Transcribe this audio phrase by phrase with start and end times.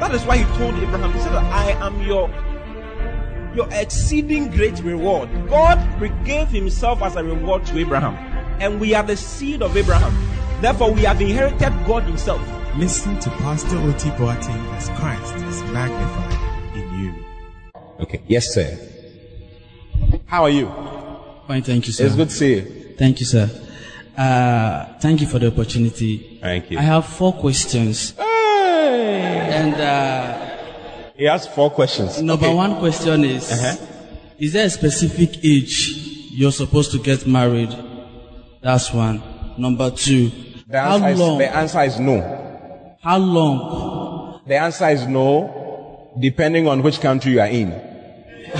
[0.00, 2.30] that is why He told Abraham, He said, I am your
[3.54, 5.30] your exceeding great reward.
[5.48, 5.78] God
[6.24, 8.14] gave Himself as a reward to Abraham,
[8.60, 10.14] and we are the seed of Abraham.
[10.60, 12.40] Therefore, we have inherited God Himself.
[12.76, 17.14] Listen to Pastor Oti Boateng as Christ is magnified in you.
[18.00, 18.20] Okay.
[18.26, 18.78] Yes, sir.
[20.26, 20.66] How are you?
[21.46, 22.04] Fine, thank you, sir.
[22.04, 22.94] It's good to see you.
[22.98, 23.48] Thank you, sir.
[24.16, 26.38] Uh, thank you for the opportunity.
[26.42, 26.78] Thank you.
[26.78, 28.12] I have four questions.
[29.56, 32.20] And uh, He has four questions.
[32.20, 32.54] number Okay.
[32.54, 33.76] one question is Uh-huh.
[34.38, 35.96] Is there a specific age
[36.30, 37.74] you're supposed to get married?
[38.62, 39.22] That's one.
[39.56, 40.30] Number two,
[40.68, 41.38] The how answer, is, long?
[41.38, 42.96] the answer is no.
[43.00, 44.40] How long?
[44.46, 47.68] The answer is no, depending on which country you are in.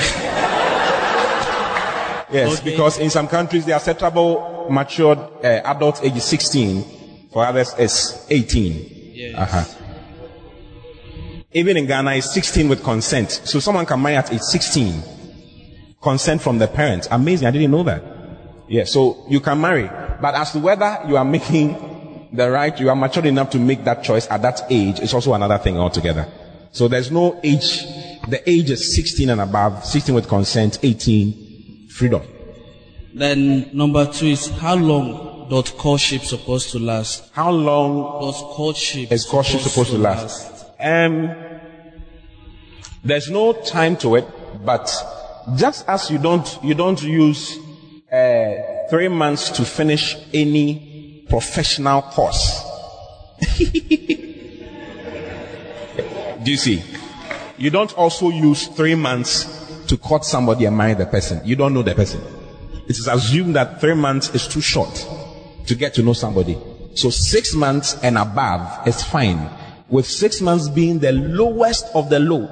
[2.33, 2.71] yes, Okay.
[2.71, 8.25] because in some countries the acceptable matured uh, adult age is 16, for others it's
[8.31, 9.12] 18.
[9.15, 9.34] Yes.
[9.37, 9.65] Uh-huh.
[11.57, 13.31] Even in Ghana, it's 16 with consent.
[13.31, 15.03] So someone can marry at age 16.
[16.03, 17.09] Consent from the parents.
[17.11, 17.49] Amazing.
[17.49, 18.03] I didn't know that.
[18.69, 19.89] Yeah, so you can marry.
[20.21, 23.84] But as to whether you are making the right, you are mature enough to make
[23.84, 26.31] that choice at that age, it's also another thing altogether.
[26.73, 27.87] So there's no age.
[28.29, 32.21] The age is 16 and above, 16 with consent, 18, freedom.
[33.15, 37.31] Then number two is how long does courtship supposed to last?
[37.33, 40.56] How long Does courtship is courtship supposed to last?
[40.79, 41.35] Um,
[43.05, 44.27] there's no time to it,
[44.65, 44.91] but
[45.57, 47.59] just as you don't, you don't use
[48.13, 52.62] uh, three months to finish any professional course.
[56.47, 56.83] Do you see?
[57.59, 61.41] You don't also use three months to court somebody and marry the person.
[61.45, 62.23] You don't know the person.
[62.89, 65.06] It is assumed that three months is too short
[65.67, 66.56] to get to know somebody.
[66.95, 69.50] So six months and above is fine.
[69.89, 72.49] With six months being the lowest of the low.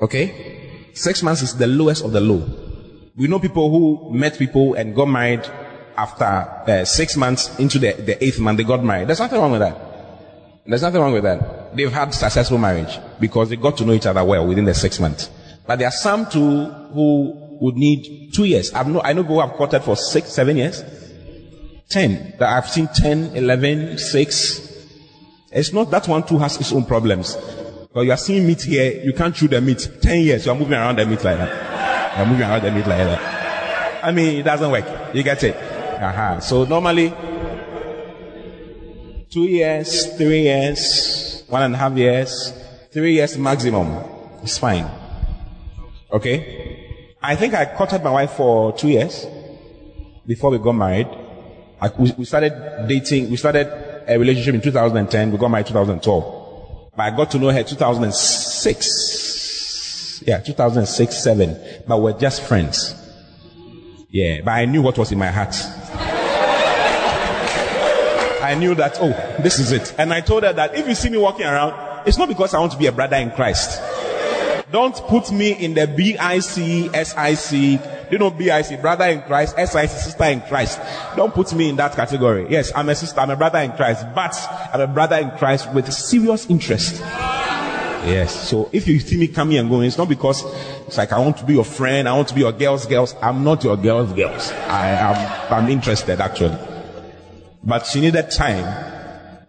[0.00, 0.90] Okay?
[0.94, 2.46] Six months is the lowest of the low.
[3.16, 5.48] We know people who met people and got married
[5.96, 9.08] after uh, six months into the, the eighth month, they got married.
[9.08, 9.76] There's nothing wrong with that.
[10.66, 11.76] There's nothing wrong with that.
[11.76, 14.98] They've had successful marriage because they got to know each other well within the six
[14.98, 15.30] months.
[15.66, 16.64] But there are some too
[16.94, 18.72] who would need two years.
[18.72, 20.82] I've know, I know people who have courted for six, seven years.
[21.88, 22.34] Ten.
[22.38, 24.69] That I've seen ten, eleven, six.
[25.52, 27.36] It's not that one too has its own problems.
[27.92, 29.88] But you are seeing meat here, you can't chew the meat.
[30.00, 32.16] Ten years, you are moving around the meat like that.
[32.16, 34.04] You are moving around the meat like that.
[34.04, 35.14] I mean, it doesn't work.
[35.14, 35.56] You get it?
[35.56, 36.40] Uh-huh.
[36.40, 37.12] So normally,
[39.28, 42.52] two years, three years, one and a half years,
[42.92, 44.04] three years maximum.
[44.42, 44.88] It's fine.
[46.12, 47.14] Okay?
[47.20, 49.26] I think I courted my wife for two years
[50.26, 51.08] before we got married.
[51.80, 56.90] I, we, we started dating, we started a relationship in 2010, we got married 2012.
[56.96, 60.24] But I got to know her 2006.
[60.26, 61.56] Yeah, 2006, 7.
[61.86, 62.96] But we're just friends.
[64.10, 65.54] Yeah, but I knew what was in my heart.
[68.42, 69.10] I knew that, oh,
[69.40, 69.94] this is it.
[69.96, 72.58] And I told her that if you see me walking around, it's not because I
[72.58, 73.80] want to be a brother in Christ.
[74.72, 77.78] Don't put me in the B-I-C, S-I-C,
[78.10, 80.80] you know, B-I-C, brother in Christ, S-I-C, sister in Christ.
[81.16, 82.46] Don't put me in that category.
[82.48, 84.36] Yes, I'm a sister, I'm a brother in Christ, but
[84.72, 87.00] I'm a brother in Christ with serious interest.
[88.04, 88.48] Yes.
[88.48, 90.42] So if you see me coming and going, it's not because
[90.86, 93.14] it's like I want to be your friend, I want to be your girl's girls.
[93.20, 94.50] I'm not your girl's girls.
[94.52, 96.56] I am, I'm interested actually.
[97.62, 98.64] But she needed time.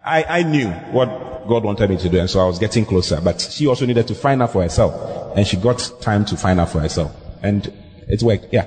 [0.04, 3.20] I, I knew what God wanted me to do, and so I was getting closer.
[3.20, 6.60] But she also needed to find out for herself, and she got time to find
[6.60, 7.72] out for herself, and
[8.12, 8.52] it worked.
[8.52, 8.66] Yeah.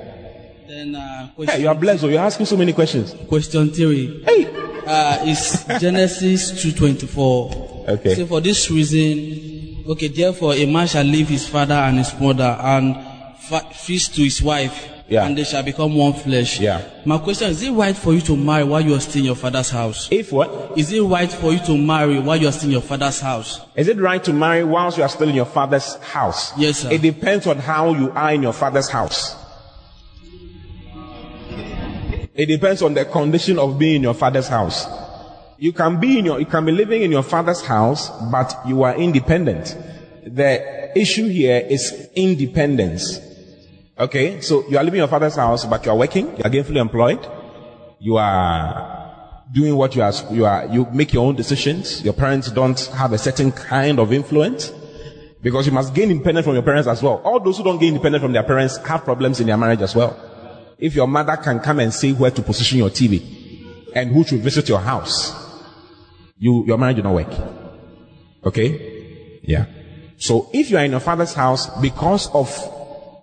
[0.68, 2.04] Then uh, question, you are blessed.
[2.04, 3.14] Oh, you're asking so many questions.
[3.30, 4.46] question three Hey.
[4.86, 7.54] uh, is Genesis two twenty four.
[7.88, 8.16] Okay.
[8.16, 12.58] So for this reason, okay, therefore a man shall leave his father and his mother
[12.60, 12.96] and
[13.38, 15.28] fa- feast to his wife, Yeah.
[15.28, 16.60] and they shall become one flesh.
[16.60, 16.81] Yeah.
[17.06, 19.25] My question is: Is it right for you to marry while you are still in
[19.25, 20.07] your father's house?
[20.12, 20.74] If what?
[20.75, 23.62] Is it right for you to marry while you are still in your father's house?
[23.75, 26.57] Is it right to marry whilst you are still in your father's house?
[26.57, 26.92] Yes, sir.
[26.92, 29.36] It depends on how you are in your father's house.
[32.34, 34.88] It depends on the condition of being in your father's house.
[35.58, 38.84] You can be in your, you can be living in your father's house, but you
[38.84, 39.78] are independent.
[40.25, 43.19] The issue here is independence.
[43.98, 46.50] Okay, so you are living in your father's house, but you are working, you are
[46.50, 47.26] gainfully employed,
[48.00, 52.04] you are doing what you are, you are, you make your own decisions.
[52.04, 54.74] Your parents don't have a certain kind of influence
[55.42, 57.22] because you must gain independence from your parents as well.
[57.24, 59.96] All those who don't gain independence from their parents have problems in their marriage as
[59.96, 60.20] well.
[60.78, 63.24] If your mother can come and say where to position your TV
[63.96, 65.34] and who should visit your house,
[66.38, 67.34] you, your marriage will not work.
[68.46, 69.40] Okay?
[69.44, 69.68] Yeah.
[70.18, 72.50] So if you are in your father's house because of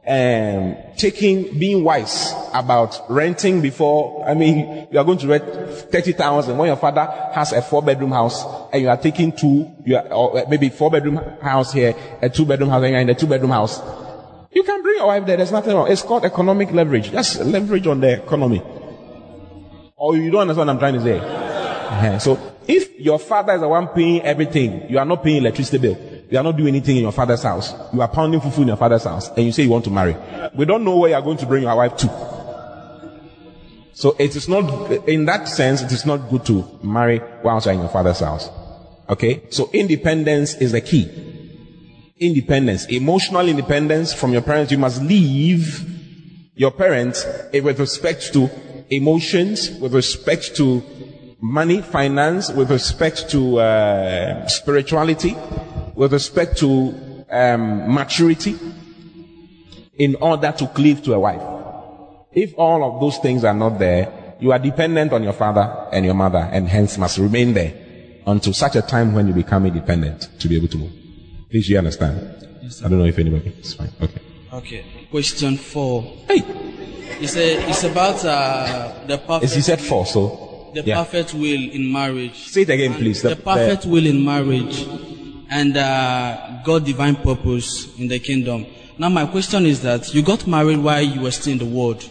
[0.04, 6.58] um, taking, being wise about renting before, I mean, you are going to rent 30,000
[6.58, 10.12] when your father has a four bedroom house and you are taking two, you are,
[10.12, 13.14] or maybe four bedroom house here, a two bedroom house and you are in the
[13.14, 13.81] two bedroom house.
[14.50, 15.90] You can bring your wife there, there's nothing wrong.
[15.90, 17.10] It's called economic leverage.
[17.12, 18.60] Just leverage on the economy.
[19.96, 21.19] Or you don't understand what I'm trying to say.
[21.20, 22.19] Uh-huh.
[22.19, 26.12] So if your father is the one paying everything, you are not paying electricity bill.
[26.32, 27.75] You are not doing anything in your father's house.
[27.93, 30.17] You are pounding fufu in your father's house and you say you want to marry.
[30.55, 33.90] We don't know where you are going to bring your wife to.
[33.93, 37.73] So it is not, in that sense, it is not good to marry whilst you
[37.73, 38.49] are in your father's house.
[39.11, 39.43] Okay?
[39.50, 41.05] So independence is the key.
[42.19, 44.73] Independence, emotional independence from your parents.
[44.73, 45.85] You must leave
[46.55, 48.49] your parents with respect to
[48.88, 50.82] emotions, with respect to
[51.43, 55.37] money, finance, with respect to uh, spirituality,
[55.94, 58.59] with respect to um, maturity
[59.99, 61.43] in order to cleave to a wife.
[62.33, 66.05] If all of those things are not there, you are dependent on your father and
[66.05, 67.75] your mother and hence must remain there
[68.27, 70.93] until such a time when you become independent to be able to move.
[71.50, 72.49] Please, you understand?
[72.62, 73.53] Yes, I don't know if anybody.
[73.59, 73.91] It's fine.
[74.00, 74.21] Okay.
[74.53, 74.85] Okay.
[75.11, 76.03] Question four.
[76.27, 76.43] Hey.
[77.21, 79.53] It's, a, it's about uh, the perfect.
[79.53, 80.71] He said four, so.
[80.75, 81.05] The yeah.
[81.05, 82.49] perfect will in marriage.
[82.49, 83.21] Say it again, please.
[83.21, 84.87] The, the perfect the, will in marriage
[85.52, 88.66] and uh, God divine purpose in the kingdom.
[88.96, 92.02] Now my question is that you got married while you were still in the world.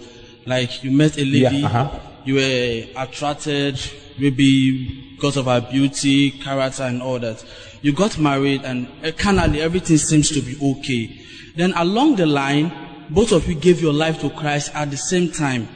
[0.46, 2.00] Like you met a lady, yeah, uh-huh.
[2.24, 3.80] you were attracted
[4.20, 7.44] maybe because of her beauty, character and all that.
[7.82, 11.26] You got married and uh, carnally everything seems to be okay.
[11.56, 12.72] Then along the line,
[13.10, 15.68] both of you gave your life to Christ at the same time.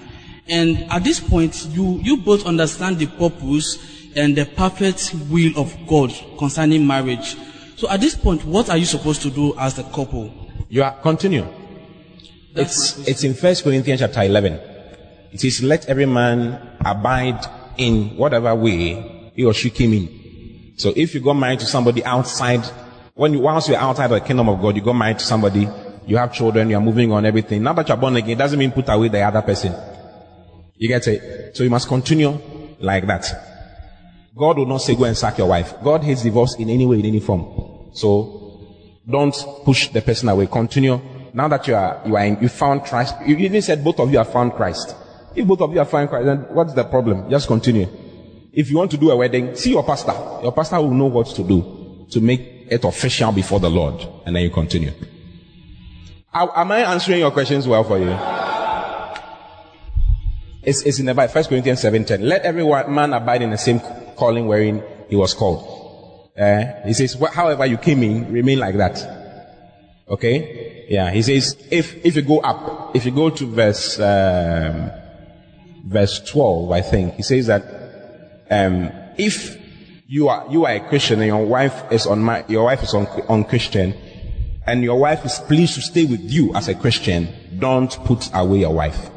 [0.48, 3.80] And at this point, you, you both understand the purpose
[4.16, 7.36] and the perfect will of God concerning marriage.
[7.78, 10.32] So at this point, what are you supposed to do as the couple?
[10.70, 11.46] You are continue.
[12.54, 14.54] That's it's it's in First Corinthians chapter eleven.
[15.32, 17.46] It says, "Let every man abide
[17.78, 22.04] in whatever way he or she came in." So if you got married to somebody
[22.06, 22.64] outside,
[23.14, 25.68] when you once you're outside of the kingdom of God, you got married to somebody,
[26.08, 27.62] you have children, you are moving on everything.
[27.64, 29.74] Now that you're born again, it doesn't mean put away the other person.
[30.78, 31.56] You get it?
[31.56, 32.38] So you must continue
[32.80, 33.55] like that.
[34.36, 35.74] God will not say go and sack your wife.
[35.82, 37.92] God hates divorce in any way, in any form.
[37.94, 40.48] So don't push the person away.
[40.48, 41.00] Continue.
[41.34, 43.16] Now that you are, you are in, you found Christ.
[43.26, 44.96] You even said both of you have found Christ.
[45.36, 47.30] If both of you have found Christ, then what's the problem?
[47.30, 47.88] Just continue.
[48.52, 50.14] If you want to do a wedding, see your pastor.
[50.42, 54.06] Your pastor will know what to do to make it official before the Lord.
[54.26, 54.92] And then you continue.
[56.34, 58.12] Am I answering your questions well for you?
[60.64, 62.22] It's, it's in the Bible, 1 Corinthians 7.10.
[62.22, 63.80] Let every man abide in the same
[64.16, 66.32] calling wherein he was called.
[66.38, 68.98] Uh, he says, however you came in, remain like that.
[70.08, 70.86] Okay?
[70.90, 74.92] Yeah, he says, if, if you go up, if you go to verse, um,
[75.86, 77.64] verse 12, I think, he says that,
[78.52, 79.58] um, if
[80.08, 82.94] you are, you are a Christian and your wife is on my, your wife is
[82.94, 83.96] on, on Christian,
[84.68, 88.60] and your wife is pleased to stay with you as a Christian, don't put away
[88.60, 89.10] your wife.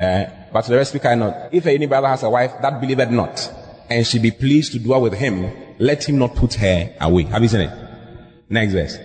[0.00, 1.52] Uh, but the rest we cannot.
[1.52, 3.52] If any brother has a wife that believeth not,
[3.90, 7.24] and she be pleased to dwell with him, let him not put her away.
[7.24, 7.88] Have you seen it?
[8.48, 8.98] Next verse.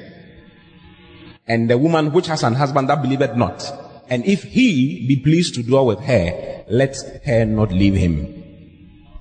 [1.47, 3.63] And the woman which has an husband that believeth not,
[4.09, 8.43] and if he be pleased to dwell with her, let her not leave him.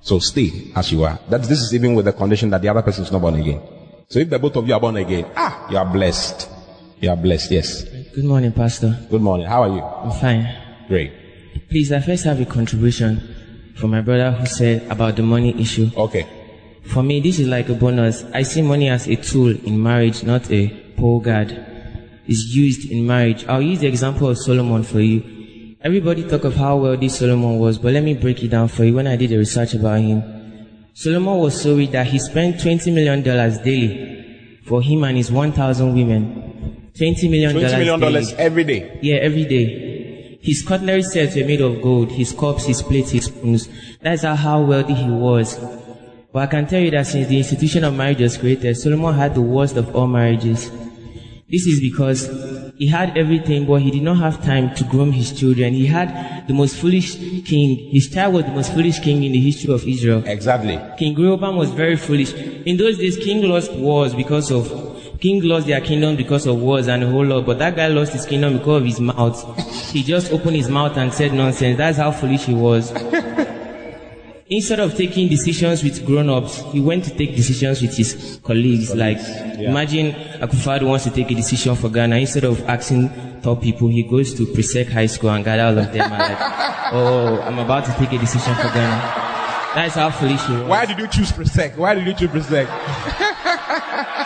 [0.01, 1.19] So stay as you are.
[1.29, 3.61] That this is even with the condition that the other person is not born again.
[4.09, 6.49] So if the both of you are born again, ah, you are blessed.
[6.99, 7.83] You are blessed, yes.
[8.13, 8.97] Good morning, Pastor.
[9.09, 9.47] Good morning.
[9.47, 9.81] How are you?
[9.81, 10.47] I'm fine.
[10.87, 11.11] Great.
[11.69, 13.32] Please, I first have a contribution
[13.75, 15.89] from my brother who said about the money issue.
[15.95, 16.27] Okay.
[16.85, 18.23] For me, this is like a bonus.
[18.33, 21.51] I see money as a tool in marriage, not a pole guard.
[22.25, 23.45] It's used in marriage.
[23.47, 25.75] I'll use the example of Solomon for you.
[25.81, 28.93] Everybody talk of how wealthy Solomon was, but let me break it down for you
[28.93, 30.23] when I did the research about him.
[30.93, 35.93] Solomon was so rich that he spent $20 million daily for him and his 1,000
[35.93, 36.91] women.
[36.93, 37.51] $20 million.
[37.51, 38.33] $20 million daily.
[38.37, 38.99] every day?
[39.01, 39.82] Yeah, every day.
[40.43, 43.69] His cutlery sets were made of gold, his cups, his plates, his spoons.
[44.01, 45.57] That's how wealthy he was.
[46.33, 49.35] But I can tell you that since the institution of marriage was created, Solomon had
[49.35, 50.69] the worst of all marriages.
[51.49, 52.27] This is because
[52.77, 55.73] he had everything, but he did not have time to groom his children.
[55.73, 57.91] He had the most foolish king.
[57.91, 60.23] His child was the most foolish king in the history of Israel.
[60.25, 60.77] Exactly.
[60.97, 62.33] King Rehoboam was very foolish.
[62.33, 64.92] In those days, king lost wars because of
[65.23, 67.45] king lost their kingdom because of wars and a whole lot.
[67.45, 69.91] But that guy lost his kingdom because of his mouth.
[69.91, 71.77] He just opened his mouth and said nonsense.
[71.77, 72.91] That's how foolish he was.
[74.49, 78.93] Instead of taking decisions with grown-ups, he went to take decisions with his colleagues.
[78.93, 79.17] Like,
[79.57, 80.11] imagine
[80.41, 82.17] Akufo-Addo wants to take a decision for Ghana.
[82.17, 83.09] Instead of asking
[83.41, 86.37] top people, he goes to Presec High School and gather all of them and like,
[86.91, 89.31] oh, I'm about to take a decision for Ghana.
[89.73, 90.63] That's how foolish he was.
[90.63, 91.77] Why did you choose Presec?
[91.77, 92.67] Why did you choose Presec?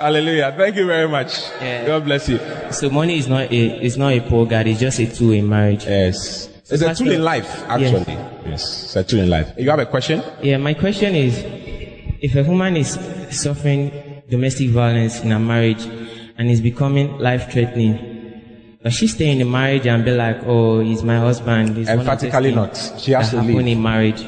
[0.00, 0.54] Hallelujah.
[0.56, 1.50] Thank you very much.
[1.60, 1.86] Yeah.
[1.86, 2.40] God bless you.
[2.72, 4.66] So money is not a, is not a poor guard.
[4.66, 5.84] It's just a tool in marriage.
[5.84, 6.48] Yes.
[6.70, 8.14] It's a tool in life, actually.
[8.48, 8.84] Yes.
[8.84, 9.52] It's a tool in life.
[9.58, 10.22] You have a question?
[10.42, 11.44] Yeah, my question is,
[12.22, 12.98] if a woman is
[13.30, 13.92] suffering
[14.30, 19.86] domestic violence in a marriage and is becoming life-threatening, does she stay in the marriage
[19.86, 21.76] and be like, oh, he's my husband?
[21.76, 22.74] He's one of Emphatically not.
[22.98, 23.66] She has to leave.
[23.66, 24.24] in marriage?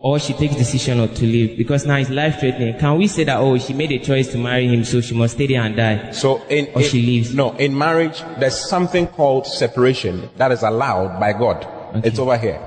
[0.00, 2.78] Or she takes decision not to leave because now it's life-threatening.
[2.78, 5.34] Can we say that, oh, she made a choice to marry him, so she must
[5.34, 6.12] stay there and die?
[6.12, 7.34] So in, Or in- she leaves.
[7.34, 11.66] No, in marriage, there's something called separation that is allowed by God.
[12.04, 12.60] It's over here.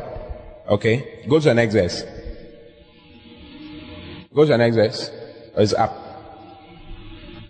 [0.68, 1.24] Okay?
[1.30, 2.04] Go to the next verse.
[4.34, 5.10] Go to the next verse.
[5.56, 5.92] It's up.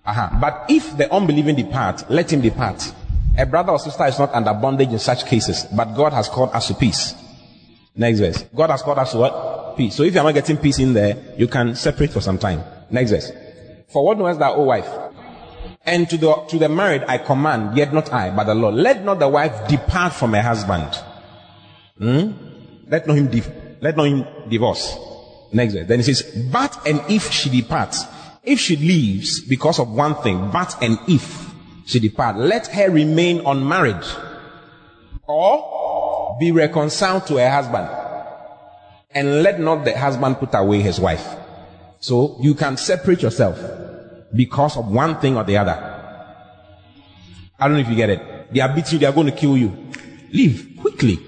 [0.05, 0.29] Uh-huh.
[0.39, 2.93] But if the unbelieving depart, let him depart.
[3.35, 6.51] A brother or sister is not under bondage in such cases, but God has called
[6.53, 7.15] us to peace.
[7.95, 8.43] Next verse.
[8.55, 9.50] God has called us to what?
[9.75, 9.95] Peace.
[9.95, 12.63] So if you're not getting peace in there, you can separate for some time.
[12.89, 13.31] Next verse.
[13.89, 14.87] For what knowest thou, O wife?
[15.83, 18.75] And to the, to the married I command, yet not I, but the Lord.
[18.75, 20.95] Let not the wife depart from her husband.
[21.97, 22.31] Hmm?
[22.87, 23.51] Let not him, div-
[23.81, 24.97] let not him divorce.
[25.53, 25.87] Next verse.
[25.87, 28.05] Then it says, but and if she departs,
[28.43, 31.51] if she leaves because of one thing, but and if
[31.85, 34.03] she depart, let her remain unmarried
[35.27, 38.00] or be reconciled to her husband.
[39.13, 41.25] And let not the husband put away his wife.
[41.99, 43.59] So you can separate yourself
[44.33, 45.91] because of one thing or the other.
[47.59, 48.53] I don't know if you get it.
[48.53, 49.71] They are beating you, they are going to kill you.
[50.31, 51.19] Leave quickly.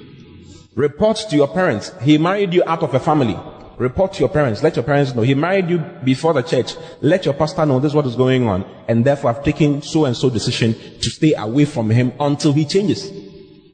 [0.75, 1.91] Report to your parents.
[2.01, 3.37] He married you out of a family.
[3.77, 4.63] Report to your parents.
[4.63, 5.21] Let your parents know.
[5.21, 6.75] He married you before the church.
[7.01, 8.65] Let your pastor know this is what is going on.
[8.87, 12.65] And therefore I've taken so and so decision to stay away from him until he
[12.65, 13.11] changes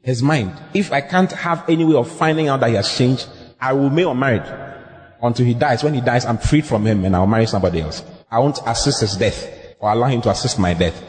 [0.02, 0.52] his mind.
[0.74, 3.28] If I can't have any way of finding out that he has changed,
[3.60, 4.42] I will remain unmarried
[5.22, 5.84] until he dies.
[5.84, 8.02] When he dies, I'm freed from him and I'll marry somebody else.
[8.30, 11.02] I won't assist his death or allow him to assist my death.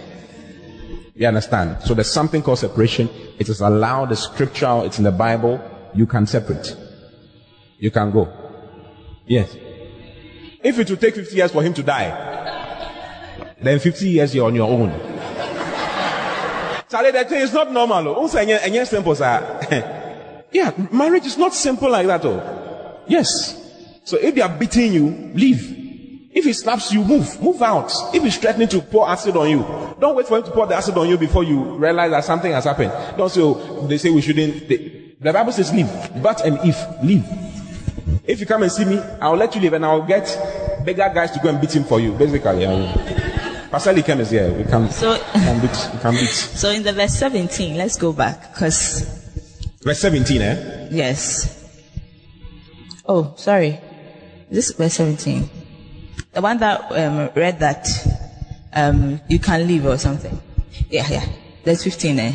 [1.14, 1.84] You understand?
[1.84, 3.10] So there's something called separation.
[3.38, 5.62] It is allowed, it's scriptural, it's in the Bible.
[5.94, 6.76] You can separate.
[7.78, 8.28] You can go.
[9.26, 9.56] Yes.
[10.64, 12.10] If it will take 50 years for him to die,
[13.62, 14.90] then 50 years you're on your own.
[16.90, 18.08] Charlie, that thing is not normal.
[18.10, 18.28] oh.
[20.52, 22.26] yeah, marriage is not simple like that.
[22.26, 23.58] Oh, yes.
[24.04, 25.80] So if they are beating you, leave.
[26.34, 27.92] If he slaps you, move, move out.
[28.14, 29.60] If he's threatening to pour acid on you,
[30.00, 32.52] don't wait for him to pour the acid on you before you realize that something
[32.52, 32.92] has happened.
[33.18, 34.68] Don't say, oh, they say we shouldn't.
[34.68, 35.90] They, the Bible says leave,
[36.24, 37.26] but and if leave.
[38.26, 40.26] If you come and see me, I'll let you leave and I'll get
[40.86, 42.14] bigger guys to go and beat him for you.
[42.14, 42.88] Basically, will.
[43.70, 44.52] Pastor Lee Kem is here.
[44.54, 45.90] We can, So- can beat.
[45.94, 46.30] We can beat.
[46.30, 49.21] So in the verse 17, let's go back because
[49.84, 50.88] Verse 17, eh?
[50.92, 51.58] yes.
[53.08, 53.80] Oh, sorry.
[54.50, 55.50] This is verse 17.
[56.34, 57.88] The one that um, read that
[58.74, 60.40] um, you can leave or something.
[60.90, 61.26] Yeah, yeah.
[61.64, 62.34] There's 15 eh?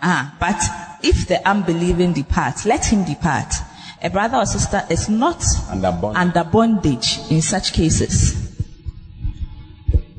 [0.00, 0.60] Ah, but
[1.04, 3.52] if the unbelieving depart, let him depart.
[4.02, 6.16] A brother or sister is not Under bondage.
[6.20, 8.34] under bondage in such cases.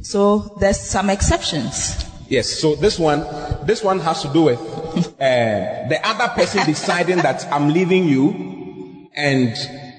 [0.01, 2.05] So there's some exceptions.
[2.33, 2.49] Yes.
[2.49, 3.19] So this one,
[3.63, 9.07] this one has to do with uh, the other person deciding that I'm leaving you,
[9.13, 9.53] and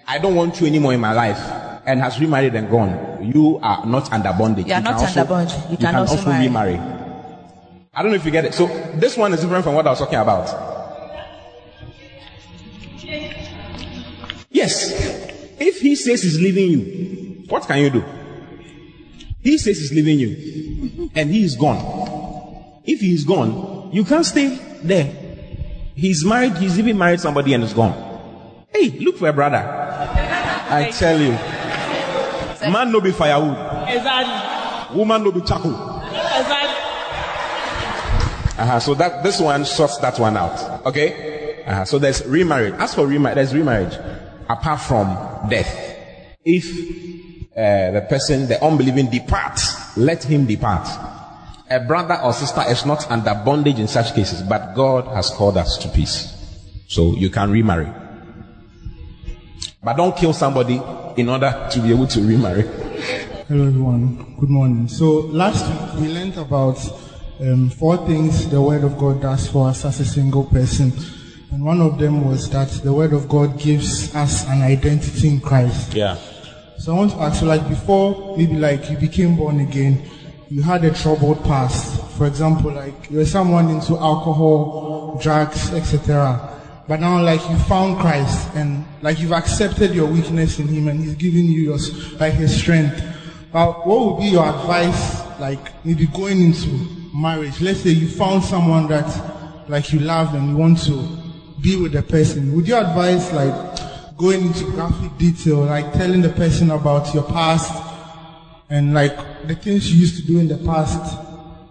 [0.08, 1.38] I don't want you anymore in my life,
[1.86, 3.22] and has remarried and gone.
[3.22, 4.66] You are not under bondage.
[4.66, 5.70] You are not can under bondage.
[5.70, 6.80] You can also be married.
[7.94, 8.54] I don't know if you get it.
[8.54, 10.50] So this one is different from what I was talking about.
[14.50, 14.90] Yes.
[15.60, 18.04] If he says he's leaving you, what can you do?
[19.40, 22.13] He says he's leaving you, and he is gone.
[22.84, 25.12] If he is gone, you can't stay there.
[25.94, 27.92] He's married, he's even married somebody and is gone.
[28.68, 29.58] Hey, look for a brother.
[29.58, 31.32] I tell you.
[32.70, 33.56] Man no be firewood.
[33.88, 34.96] Exactly.
[34.96, 35.72] Woman no be charcoal.
[35.72, 36.80] Exactly.
[38.56, 40.86] Uh-huh, so that this one sorts that one out.
[40.86, 41.62] Okay?
[41.64, 42.74] Uh-huh, so there's remarriage.
[42.74, 43.98] As for remarriage, there's remarriage.
[44.48, 45.96] apart from death.
[46.44, 46.66] If
[47.56, 50.86] uh, the person, the unbelieving departs, let him depart.
[51.74, 55.56] A brother or sister is not under bondage in such cases, but God has called
[55.56, 56.30] us to peace.
[56.86, 57.90] So you can remarry.
[59.82, 60.80] But don't kill somebody
[61.16, 62.62] in order to be able to remarry.
[63.48, 64.36] Hello, everyone.
[64.38, 64.86] Good morning.
[64.86, 66.78] So last week we learned about
[67.40, 70.92] um, four things the Word of God does for us as a single person,
[71.50, 75.40] and one of them was that the Word of God gives us an identity in
[75.40, 75.92] Christ.
[75.92, 76.18] Yeah.
[76.78, 80.08] So I want to ask you, like before, maybe like you became born again,
[80.54, 82.00] you had a troubled past.
[82.16, 86.48] For example, like you're someone into alcohol, drugs, etc.
[86.86, 91.00] But now, like you found Christ and like you've accepted your weakness in Him, and
[91.00, 91.78] He's giving you your
[92.20, 93.02] like His strength.
[93.52, 96.68] But what would be your advice, like maybe going into
[97.12, 97.60] marriage?
[97.60, 101.18] Let's say you found someone that like you love and you want to
[101.60, 102.54] be with the person.
[102.54, 107.83] Would you advise like going into graphic detail, like telling the person about your past
[108.74, 111.16] and like the things you used to do in the past,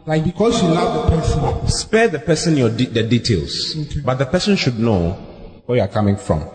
[0.06, 1.68] like because you love the person?
[1.68, 5.12] Spare the person your de- the details, but the person should know
[5.66, 6.46] where you are coming from.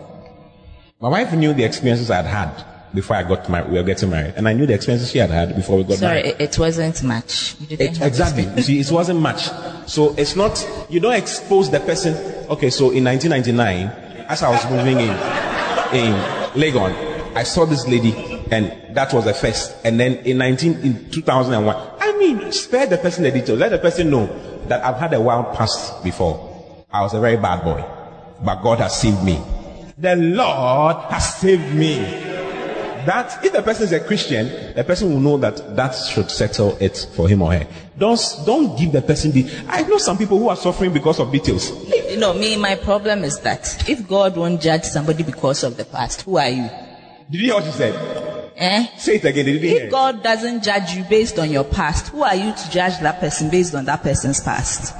[0.99, 2.65] My wife knew the experiences I had had
[2.95, 3.71] before I got married.
[3.71, 5.99] We were getting married, and I knew the experiences she had had before we got
[5.99, 6.41] Sorry, married.
[6.41, 7.55] it, it wasn't much.
[7.69, 8.43] It, exactly.
[8.55, 9.49] You see, it wasn't much.
[9.87, 12.15] So it's not, you don't expose the person.
[12.49, 15.09] Okay, so in 1999, as I was moving in,
[15.93, 16.13] in
[16.57, 16.91] Legon,
[17.35, 19.75] I saw this lady and that was the first.
[19.83, 23.59] And then in 19, in 2001, I mean, spare the person the details.
[23.59, 24.27] Let the person know
[24.67, 26.45] that I've had a wild past before.
[26.91, 27.83] I was a very bad boy,
[28.43, 29.41] but God has saved me.
[29.97, 31.97] The Lord has saved me
[33.05, 36.77] that if the person is a Christian, the person will know that that should settle
[36.79, 37.67] it for him or her.
[37.97, 39.49] Don't don't give the person the.
[39.67, 41.71] I know some people who are suffering because of details.
[42.09, 45.85] You know, me, my problem is that if God won't judge somebody because of the
[45.85, 46.69] past, who are you?
[47.29, 48.28] Did you hear what you said?
[48.59, 48.87] Eh?
[48.97, 49.45] Say it again.
[49.45, 49.55] Hear?
[49.55, 49.91] If it?
[49.91, 53.49] God doesn't judge you based on your past, who are you to judge that person
[53.49, 54.93] based on that person's past?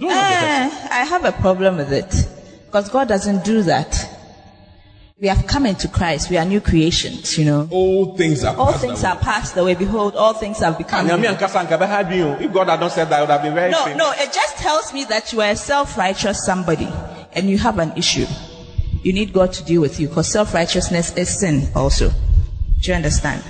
[0.00, 0.88] Don't have the person.
[0.88, 2.28] Eh, I have a problem with it.
[2.66, 4.14] Because God doesn't do that.
[5.20, 6.30] We have come into Christ.
[6.30, 7.68] We are new creations, you know.
[7.70, 8.60] All things are past.
[8.60, 9.10] All things away.
[9.10, 9.74] are passed away.
[9.74, 11.12] Behold, all things have become new.
[11.12, 12.36] ankasa anka bɛha bi o.
[12.40, 13.98] If God had not said that, I would have been very No, famous.
[13.98, 16.88] no, it just tells me that you are a self-righteous somebody
[17.32, 18.26] and you have an issue.
[19.02, 22.12] You need God to deal with you because self-righteousness is sin also.
[22.80, 23.42] Do you understand?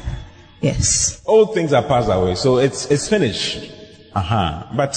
[0.61, 1.23] Yes.
[1.25, 3.71] All things are passed away, so it's it's finished.
[4.15, 4.63] Uh huh.
[4.77, 4.97] But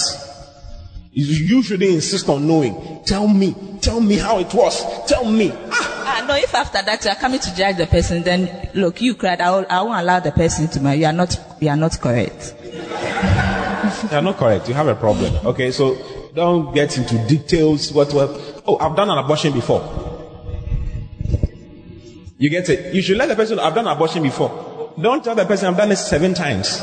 [1.12, 3.00] you- you shouldn't insist on knowing.
[3.04, 3.54] Tell me.
[3.80, 4.82] Tell me how it was.
[5.06, 5.52] Tell me.
[5.70, 9.00] Ah, Ah, no, if after that you are coming to judge the person, then look,
[9.00, 10.98] you cried, I, will, I won't allow the person to marry.
[10.98, 12.54] You are not, you are not correct.
[14.10, 14.68] You are not correct.
[14.68, 15.34] You have a problem.
[15.46, 15.96] Okay, so
[16.34, 17.92] don't get into details.
[17.92, 18.30] What, what?
[18.66, 19.80] Oh, I've done an abortion before.
[22.42, 22.92] You get it?
[22.92, 24.50] You should let the person I've done abortion before.
[25.00, 26.80] Don't tell the person I've done it seven times.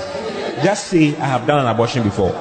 [0.64, 2.32] Just say I have done an abortion before.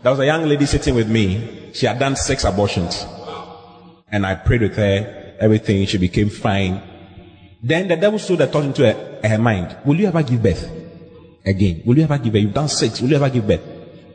[0.00, 1.72] There was a young lady sitting with me.
[1.74, 3.04] She had done six abortions.
[4.10, 5.36] And I prayed with her.
[5.40, 6.80] Everything, she became fine.
[7.62, 9.76] Then the devil stole the thought into her, her mind.
[9.84, 10.70] Will you ever give birth?
[11.44, 11.82] Again.
[11.84, 12.42] Will you ever give birth?
[12.44, 13.02] You've done six.
[13.02, 13.60] Will you ever give birth?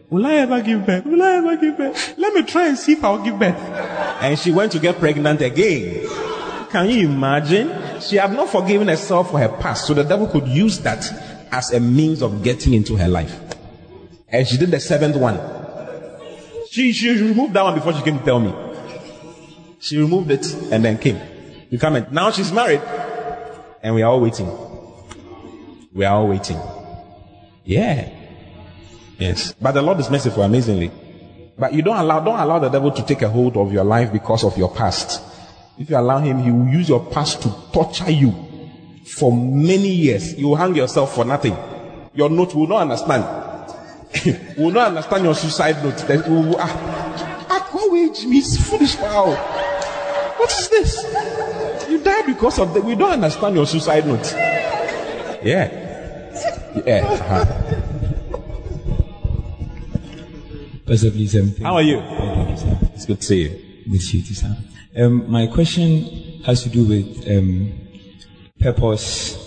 [0.10, 1.06] Will I ever give birth?
[1.06, 2.18] Will I ever give birth?
[2.18, 3.56] Let me try and see if I'll give birth.
[4.22, 6.03] And she went to get pregnant again.
[6.74, 8.02] Can you imagine?
[8.02, 11.06] She had not forgiven herself for her past, so the devil could use that
[11.52, 13.40] as a means of getting into her life.
[14.28, 15.40] And she did the seventh one.
[16.72, 18.52] She, she removed that one before she came to tell me.
[19.78, 21.22] She removed it and then came.
[21.70, 22.08] You come in.
[22.10, 22.82] Now she's married.
[23.84, 24.50] And we are all waiting.
[25.94, 26.60] We are all waiting.
[27.66, 28.10] Yeah.
[29.20, 29.54] Yes.
[29.62, 30.90] But the Lord is merciful amazingly.
[31.56, 34.12] But you don't allow, don't allow the devil to take a hold of your life
[34.12, 35.33] because of your past.
[35.78, 38.32] If you allow him, he will use your past to torture you
[39.06, 40.34] for many years.
[40.38, 41.58] You will hang yourself for nothing.
[42.14, 43.24] Your note will not understand.
[44.58, 45.98] will not understand your suicide note.
[46.08, 49.34] That will, ah, at what age is foolish wow.
[50.38, 51.90] What is this?
[51.90, 52.84] You die because of that.
[52.84, 54.32] We don't understand your suicide note.
[55.44, 55.80] Yeah.
[56.86, 57.06] Yeah.
[57.06, 57.46] uh-huh.
[60.86, 61.62] Pastor, please.
[61.62, 62.00] How are you?
[62.02, 62.78] Thank you, sir.
[62.94, 63.50] It's good to see you.
[63.90, 64.73] Good to see you.
[64.96, 67.74] Um, my question has to do with um,
[68.60, 69.38] purpose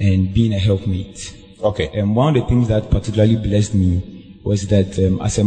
[0.00, 1.36] and being a helpmate.
[1.62, 1.88] Okay.
[1.94, 5.44] And one of the things that particularly blessed me was that um, as a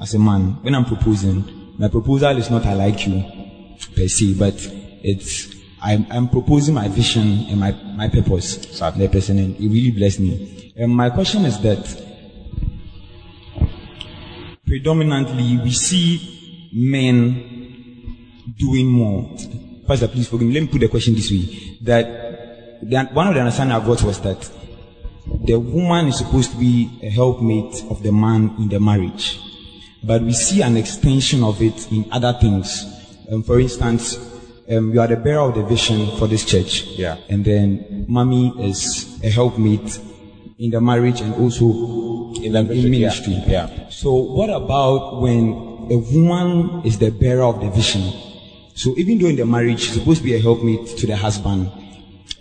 [0.00, 3.22] as a man, when I'm proposing, my proposal is not I like you
[3.94, 4.54] per se, but
[5.02, 8.62] it's I'm, I'm proposing my vision and my my purpose.
[8.70, 9.06] Certainly.
[9.08, 10.72] The person, and it really blessed me.
[10.76, 12.02] And my question is that
[14.66, 17.63] predominantly we see men
[18.58, 19.30] doing more.
[19.86, 20.54] Pastor, please forgive me.
[20.54, 24.02] Let me put the question this way: that the, one of the understanding I got
[24.02, 24.50] was that
[25.46, 29.40] the woman is supposed to be a helpmate of the man in the marriage,
[30.02, 32.84] but we see an extension of it in other things.
[33.30, 34.18] Um, for instance,
[34.70, 37.16] um, you are the bearer of the vision for this church, Yeah.
[37.28, 39.98] and then mommy is a helpmate
[40.58, 41.64] in the marriage and also
[42.42, 42.88] In the in yeah.
[42.90, 43.42] ministry.
[43.46, 43.88] Yeah.
[43.90, 45.52] So what about when
[45.90, 48.02] a woman is the bearer of the vision?
[48.74, 51.70] So even though in the marriage she's supposed to be a helpmate to the husband,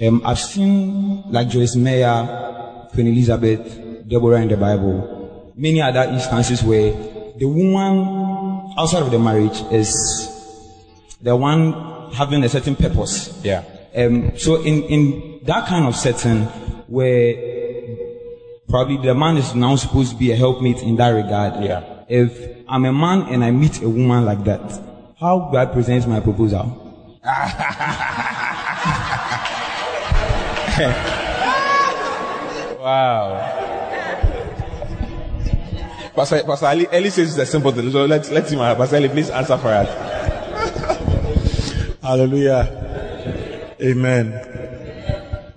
[0.02, 6.64] um, I've seen like Joyce Meyer, Queen Elizabeth, Deborah in the Bible, many other instances
[6.64, 6.92] where
[7.38, 9.94] the woman outside of the marriage is
[11.22, 13.40] the one having a certain purpose.
[13.44, 13.64] Yeah.
[13.96, 16.46] Um, so in, in that kind of setting
[16.88, 17.36] where
[18.68, 21.64] probably the man is now supposed to be a helpmate in that regard.
[21.64, 22.04] Yeah.
[22.10, 24.93] If I'm a man and I meet a woman like that,
[25.24, 26.66] how do I present my proposal?
[32.84, 33.40] Wow.
[36.14, 37.90] Pastor, Pastor Ali, Eli says it's a simple thing.
[37.92, 39.88] So let's, let's him, uh, Pastor Ali, please answer for us.
[42.02, 43.78] Hallelujah.
[43.80, 44.34] Amen.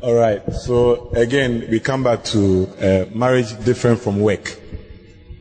[0.02, 0.40] All right.
[0.52, 4.56] So again, we come back to uh, marriage different from work.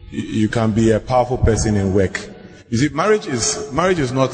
[0.10, 2.20] You, you can be a powerful person in work.
[2.70, 4.32] You see, marriage is marriage is not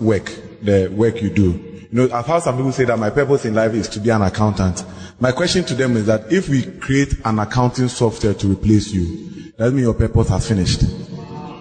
[0.00, 0.32] work.
[0.62, 1.52] The work you do.
[1.92, 4.10] You know, I've heard some people say that my purpose in life is to be
[4.10, 4.84] an accountant.
[5.20, 9.52] My question to them is that if we create an accounting software to replace you,
[9.58, 10.80] that means your purpose has finished.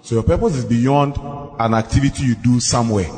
[0.04, 1.18] So your purpose is beyond
[1.60, 3.10] an activity you do somewhere.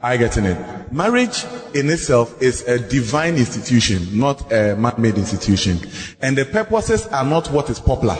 [0.00, 0.92] I getting it.
[0.92, 5.78] Marriage in itself is a divine institution, not a man-made institution.
[6.22, 8.16] And the purposes are not what is popular.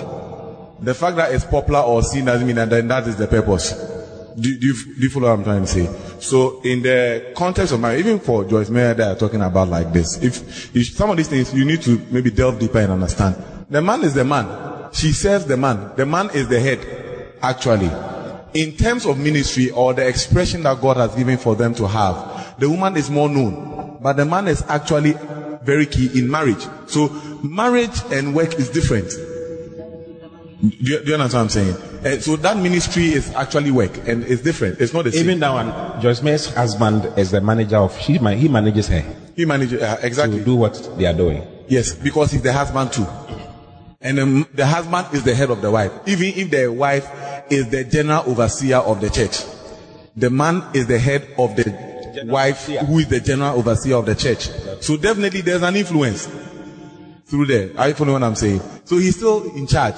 [0.83, 3.73] The fact that it's popular or seen doesn't mean that that is the purpose.
[4.39, 5.87] Do, do, you, do you follow what I'm trying to say?
[6.21, 9.93] So in the context of marriage, even for Joyce Meyer that are talking about like
[9.93, 13.37] this, if, if some of these things you need to maybe delve deeper and understand.
[13.69, 14.91] The man is the man.
[14.93, 15.93] She serves the man.
[15.97, 17.91] The man is the head, actually
[18.55, 22.59] in terms of ministry or the expression that God has given for them to have,
[22.59, 25.15] the woman is more known, but the man is actually
[25.63, 26.67] very key in marriage.
[26.87, 27.09] So
[27.43, 29.13] marriage and work is different.
[30.61, 31.77] Do you, do you understand what I'm saying?
[32.05, 34.81] Uh, so that ministry is actually work and it's different.
[34.81, 35.25] It's not the same.
[35.25, 39.05] Even that one, Joyce Meyer's husband is the manager of, she, he manages her
[39.41, 40.39] he manages uh, exactly.
[40.39, 41.47] to do what they are doing.
[41.67, 43.07] Yes, because he's the husband too.
[44.01, 45.93] And um, the husband is the head of the wife.
[46.07, 47.09] Even if the wife
[47.51, 49.43] is the general overseer of the church,
[50.15, 54.15] the man is the head of the wife who is the general overseer of the
[54.15, 54.49] church.
[54.83, 56.29] So definitely there's an influence
[57.25, 57.71] through there.
[57.79, 58.61] Are you following what I'm saying?
[58.85, 59.97] So he's still in charge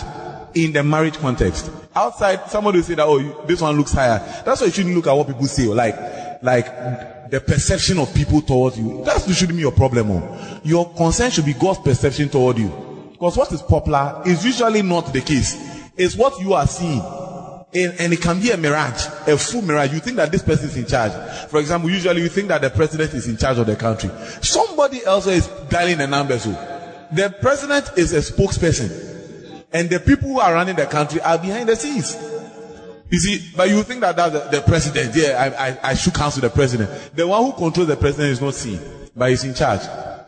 [0.55, 1.71] in the marriage context.
[1.95, 4.19] Outside, somebody will say that, oh, this one looks higher.
[4.45, 5.67] That's why you shouldn't look at what people say.
[5.67, 9.03] Like, like the perception of people towards you.
[9.05, 10.11] That shouldn't be your problem.
[10.11, 10.61] Oh.
[10.65, 12.69] Your concern should be God's perception toward you.
[13.13, 15.57] Because what is popular is usually not the case.
[15.97, 17.01] It's what you are seeing.
[17.75, 19.95] And, and it can be a mirage, a full mirage.
[19.95, 21.13] You think that this person is in charge.
[21.49, 24.11] For example, usually you think that the president is in charge of the country.
[24.43, 26.47] Somebody else is dialing the numbers.
[26.47, 26.69] oh.
[27.13, 29.12] The president is a spokesperson.
[29.73, 32.17] And the people who are running the country are behind the scenes.
[33.11, 35.15] You see, but you think that that's the, president.
[35.15, 36.91] Yeah, I, I, I should counsel the president.
[37.15, 38.81] The one who controls the president is not seen,
[39.15, 39.81] but he's in charge.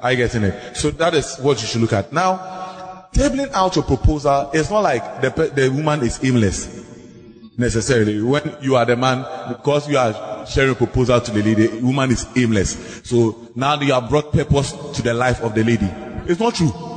[0.03, 0.77] Are you getting it?
[0.77, 2.13] So that is what you should look at.
[2.13, 6.85] Now, tabling out your proposal, it's not like the, the woman is aimless
[7.57, 8.21] necessarily.
[8.21, 11.81] When you are the man, because you are sharing a proposal to the lady, the
[11.81, 13.01] woman is aimless.
[13.05, 15.89] So now you have brought purpose to the life of the lady.
[16.27, 16.94] It's not true.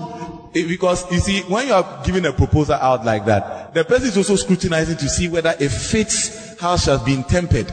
[0.58, 4.08] It- because you see, when you are giving a proposal out like that, the person
[4.08, 7.68] is also scrutinizing to see whether it fits how she has been tempered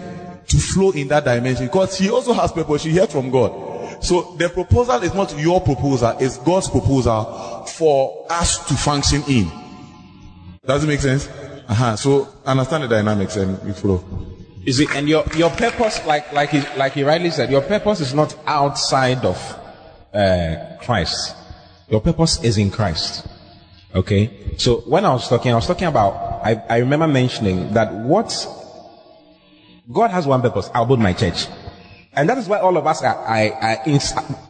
[0.48, 1.66] to flow in that dimension.
[1.66, 2.82] Because she also has purpose.
[2.82, 4.04] She hears from God.
[4.04, 9.50] So the proposal is not your proposal, it's God's proposal for us to function in.
[10.66, 11.28] Does it make sense?
[11.68, 11.96] Uh-huh.
[11.96, 14.04] So understand the dynamics and flow.
[14.60, 18.00] You see, and your, your purpose, like, like, he, like he rightly said, your purpose
[18.00, 19.36] is not outside of
[20.12, 21.36] uh, Christ.
[21.88, 23.26] Your purpose is in Christ.
[23.94, 24.56] Okay?
[24.58, 28.46] So when I was talking, I was talking about, I, I remember mentioning that what
[29.92, 31.46] God has one purpose, I'll build my church.
[32.16, 34.00] And that is why all of us are, are, are in,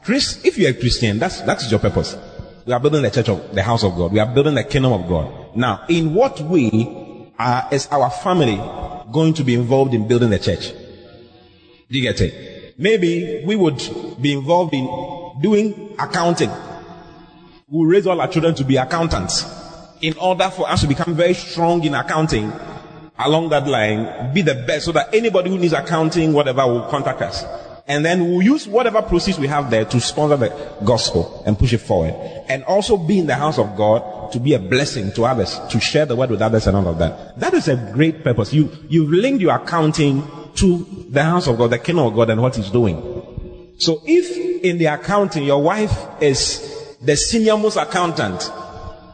[0.02, 2.16] Chris, if you're a Christian, that's, that is your purpose.
[2.66, 4.12] We are building the church of the house of God.
[4.12, 5.56] We are building the kingdom of God.
[5.56, 7.30] Now, in what way
[7.72, 8.56] is our family
[9.12, 10.72] going to be involved in building the church?
[11.90, 12.78] Do you get it?
[12.78, 13.82] Maybe we would
[14.20, 14.86] be involved in
[15.40, 16.50] doing accounting.
[17.68, 19.44] We raise all our children to be accountants
[20.02, 22.52] in order for us to become very strong in accounting
[23.18, 27.22] along that line, be the best so that anybody who needs accounting, whatever, will contact
[27.22, 27.44] us.
[27.86, 30.48] And then we'll use whatever proceeds we have there to sponsor the
[30.84, 32.14] gospel and push it forward.
[32.48, 35.80] And also be in the house of God to be a blessing to others, to
[35.80, 37.38] share the word with others and all of that.
[37.38, 38.52] That is a great purpose.
[38.52, 40.22] You, you've linked your accounting
[40.56, 42.96] to the house of God, the kingdom of God and what he's doing.
[43.78, 46.73] So if in the accounting your wife is
[47.04, 48.50] the senior most accountant,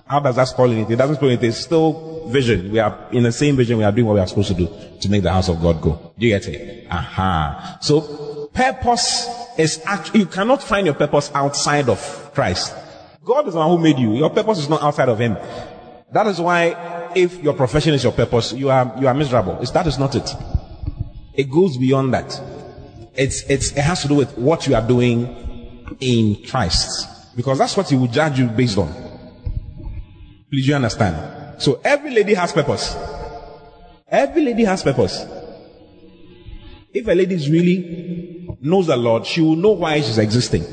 [0.06, 0.92] how does that spoil anything?
[0.92, 1.50] It doesn't spoil anything.
[1.50, 2.72] It's still vision.
[2.72, 3.78] We are in the same vision.
[3.78, 4.68] We are doing what we are supposed to do
[5.00, 6.12] to make the house of God go.
[6.18, 6.86] Do you get it?
[6.90, 7.78] Aha.
[7.80, 12.74] So purpose is actually, you cannot find your purpose outside of Christ.
[13.24, 14.14] God is the one who made you.
[14.14, 15.36] Your purpose is not outside of Him.
[16.12, 19.58] That is why if your profession is your purpose, you are, you are miserable.
[19.60, 20.28] It's, that is not it.
[21.34, 22.40] It goes beyond that.
[23.14, 27.06] It's, it's, it has to do with what you are doing in Christ.
[27.36, 28.92] Because that's what He will judge you based on.
[30.50, 31.62] Please you understand?
[31.62, 32.96] So every lady has purpose.
[34.08, 35.24] Every lady has purpose.
[36.92, 40.64] If a lady really knows the Lord, she will know why she's existing.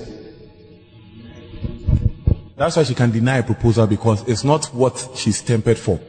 [2.56, 6.00] That's why she can deny a proposal because it's not what she's tempered for.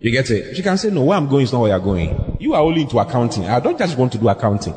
[0.00, 0.56] You get it?
[0.56, 2.36] She can say, no, where I'm going is not where you're going.
[2.40, 3.44] You are only into accounting.
[3.44, 4.74] I don't just want to do accounting.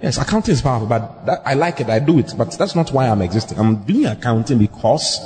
[0.00, 1.88] Yes, accounting is powerful, but that, I like it.
[1.88, 3.58] I do it, but that's not why I'm existing.
[3.58, 5.20] I'm doing accounting because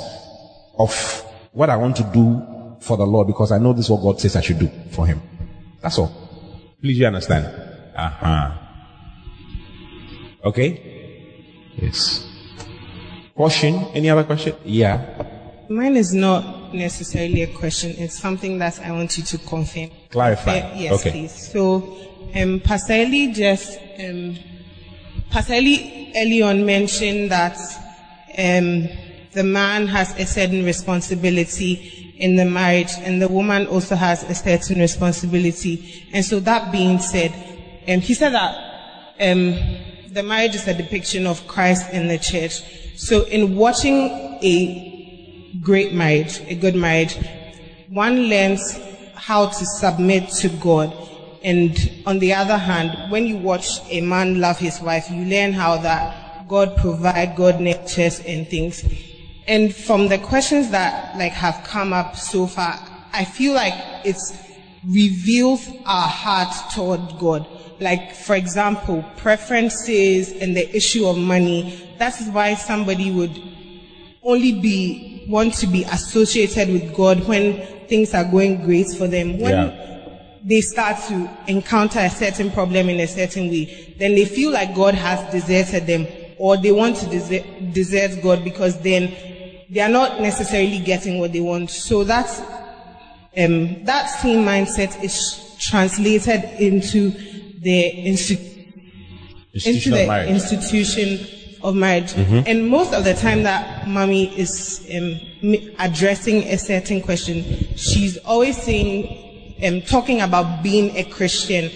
[0.79, 4.03] of what I want to do for the Lord because I know this is what
[4.03, 5.21] God says I should do for Him.
[5.83, 6.13] That's all.
[6.81, 7.47] Please you understand?
[7.97, 8.53] Uh-huh.
[10.45, 11.71] Okay?
[11.77, 12.27] Yes.
[13.35, 13.75] Question?
[13.95, 14.55] Any other question?
[14.65, 15.27] Yeah.
[15.69, 17.95] Mine is not necessarily a question.
[17.99, 19.91] It's something that I want you to confirm.
[20.11, 20.59] Clarify.
[20.59, 21.11] Uh, yes, okay.
[21.11, 21.53] please.
[21.53, 21.97] So,
[22.35, 24.37] um, Pastor Eli just, um,
[25.31, 27.57] Pastor early on mentioned that
[28.37, 28.89] um,
[29.31, 34.35] the man has a certain responsibility in the marriage, and the woman also has a
[34.35, 36.09] certain responsibility.
[36.13, 37.33] And so, that being said,
[37.87, 38.57] um, he said that
[39.21, 39.57] um,
[40.09, 42.63] the marriage is a depiction of Christ in the church.
[42.97, 47.17] So, in watching a great marriage, a good marriage,
[47.89, 48.81] one learns
[49.15, 50.93] how to submit to God.
[51.43, 51.77] And
[52.07, 55.79] on the other hand, when you watch a man love his wife, you learn how
[55.79, 58.85] that God provide, God nurtures and things.
[59.47, 62.79] And from the questions that like have come up so far,
[63.13, 63.75] I feel like
[64.05, 64.33] it's
[64.85, 67.47] reveals our heart toward God.
[67.81, 71.75] Like, for example, preferences and the issue of money.
[71.99, 73.41] That is why somebody would
[74.23, 77.55] only be want to be associated with God when
[77.89, 79.39] things are going great for them.
[79.39, 80.00] When Yeah.
[80.45, 84.75] They start to encounter a certain problem in a certain way, then they feel like
[84.75, 86.07] God has deserted them,
[86.39, 89.13] or they want to desert, desert God because then
[89.69, 91.71] they are not necessarily getting what they want.
[91.71, 92.41] So that's
[93.37, 97.11] um, that same mindset is translated into
[97.61, 98.51] the institu-
[99.65, 100.31] into of the marriage.
[100.31, 101.27] institution
[101.63, 102.15] of marriage.
[102.17, 107.45] And most of the time that mommy is um, addressing a certain question,
[107.77, 109.30] she's always saying,
[109.63, 111.71] um, talking about being a Christian.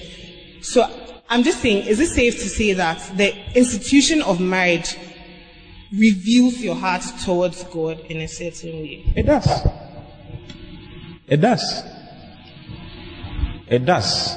[0.63, 0.89] So
[1.29, 4.97] I'm just saying, is it safe to say that the institution of marriage
[5.93, 9.13] reveals your heart towards God in a certain way?
[9.17, 9.67] It does.
[11.27, 11.83] It does.
[13.67, 14.37] It does.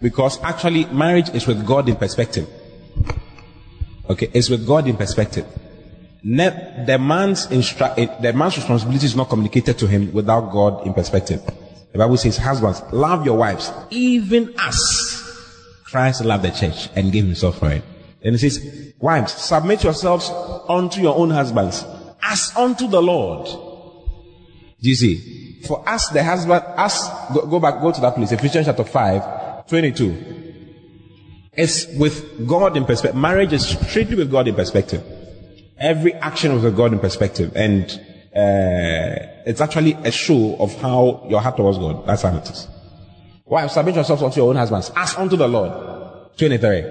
[0.00, 2.48] Because actually, marriage is with God in perspective.
[4.08, 5.46] Okay, it's with God in perspective.
[6.22, 10.92] Ne- the man's instru- the man's responsibility is not communicated to him without God in
[10.92, 11.42] perspective.
[11.92, 14.76] The Bible says, "Husbands, love your wives, even as
[15.84, 17.82] Christ loved the church and gave Himself for it."
[18.22, 18.60] And it says,
[18.98, 20.30] "Wives, submit yourselves
[20.68, 21.84] unto your own husbands,
[22.22, 25.62] as unto the Lord." Do you see?
[25.66, 29.66] For us, the husband, us, go, go back, go to that place, Ephesians chapter 5,
[29.66, 30.44] 22.
[31.54, 33.18] It's with God in perspective.
[33.18, 35.02] Marriage is strictly with God in perspective.
[35.78, 37.52] Every action is with God in perspective.
[37.56, 37.98] And,
[38.36, 42.06] uh, it's actually a show of how your heart towards God.
[42.06, 42.68] That's how it is.
[43.46, 46.36] Wives, submit yourselves unto your own husbands, as unto the Lord.
[46.36, 46.84] 23.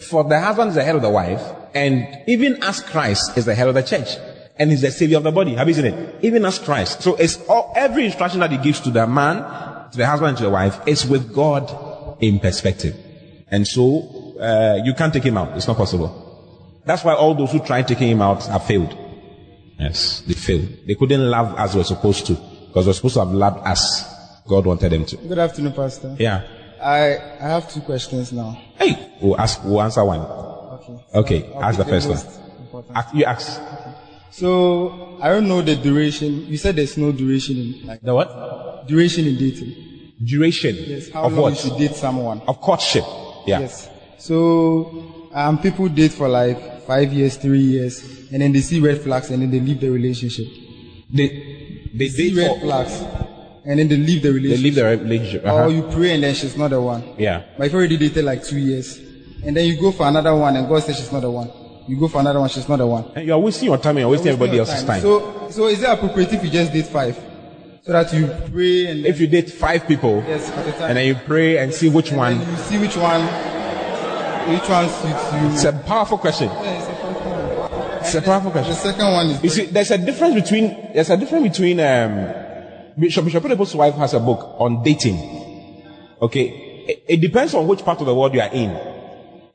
[0.00, 1.42] For the husband is the head of the wife,
[1.74, 4.16] and even as Christ is the head of the church,
[4.56, 5.54] and is the savior of the body.
[5.54, 6.24] Have you seen it?
[6.24, 7.02] Even as Christ.
[7.02, 9.38] So it's all, every instruction that he gives to the man,
[9.90, 12.96] to the husband, and to the wife, is with God in perspective.
[13.48, 15.56] And so, uh, you can't take him out.
[15.56, 16.80] It's not possible.
[16.86, 18.96] That's why all those who try taking him out have failed.
[19.80, 20.68] Yes, they failed.
[20.86, 22.34] They couldn't love as we're supposed to,
[22.68, 24.04] because we're supposed to have loved us.
[24.46, 25.16] God wanted them to.
[25.16, 26.16] Good afternoon, Pastor.
[26.18, 26.42] Yeah.
[26.82, 28.60] I, I have two questions now.
[28.76, 30.20] Hey, we'll ask, we'll answer one.
[30.20, 31.04] Okay.
[31.14, 32.18] Okay, ask the first one.
[32.60, 32.96] important.
[32.96, 33.60] Ask, you ask.
[34.30, 36.46] So I don't know the duration.
[36.46, 38.86] You said there's no duration in like The what?
[38.86, 40.12] duration in dating.
[40.22, 41.10] Duration Yes.
[41.10, 41.52] How of long what?
[41.64, 42.40] you should date someone.
[42.46, 43.04] Of courtship.
[43.46, 43.60] Yeah.
[43.60, 43.88] Yes.
[44.20, 49.00] So um, people date for like five years, three years, and then they see red
[49.00, 50.46] flags, and then they leave the relationship.
[51.12, 53.02] They they see date red for- flags,
[53.64, 54.58] and then they leave the relationship.
[54.58, 55.46] They leave the relationship.
[55.46, 55.64] uh-huh.
[55.64, 57.02] Or you pray and then she's not the one.
[57.18, 57.44] Yeah.
[57.56, 58.98] But if you already dated like two years,
[59.42, 61.50] and then you go for another one, and God says she's not the one.
[61.88, 63.10] You go for another one, she's not the one.
[63.16, 65.00] And you are wasting your time and you're wasting everybody your else's time.
[65.00, 67.16] So, so is it appropriate if you just date five,
[67.82, 71.14] so that you pray and if you date five people yes time, and then you
[71.14, 73.22] pray and see which one, you see which one,
[74.48, 75.50] which one suits you?
[75.52, 76.48] it's a powerful question.
[76.48, 77.98] Yeah, it's a question.
[78.00, 78.72] It's a powerful question.
[78.72, 82.32] The second one is You see, there's a difference between there's a difference between um,
[82.98, 85.16] Bishop Bishop Oedipus' wife has a book on dating.
[86.22, 88.70] Okay, it, it depends on which part of the world you are in.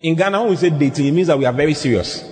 [0.01, 2.23] In Ghana, when we say dating, it means that we are very serious,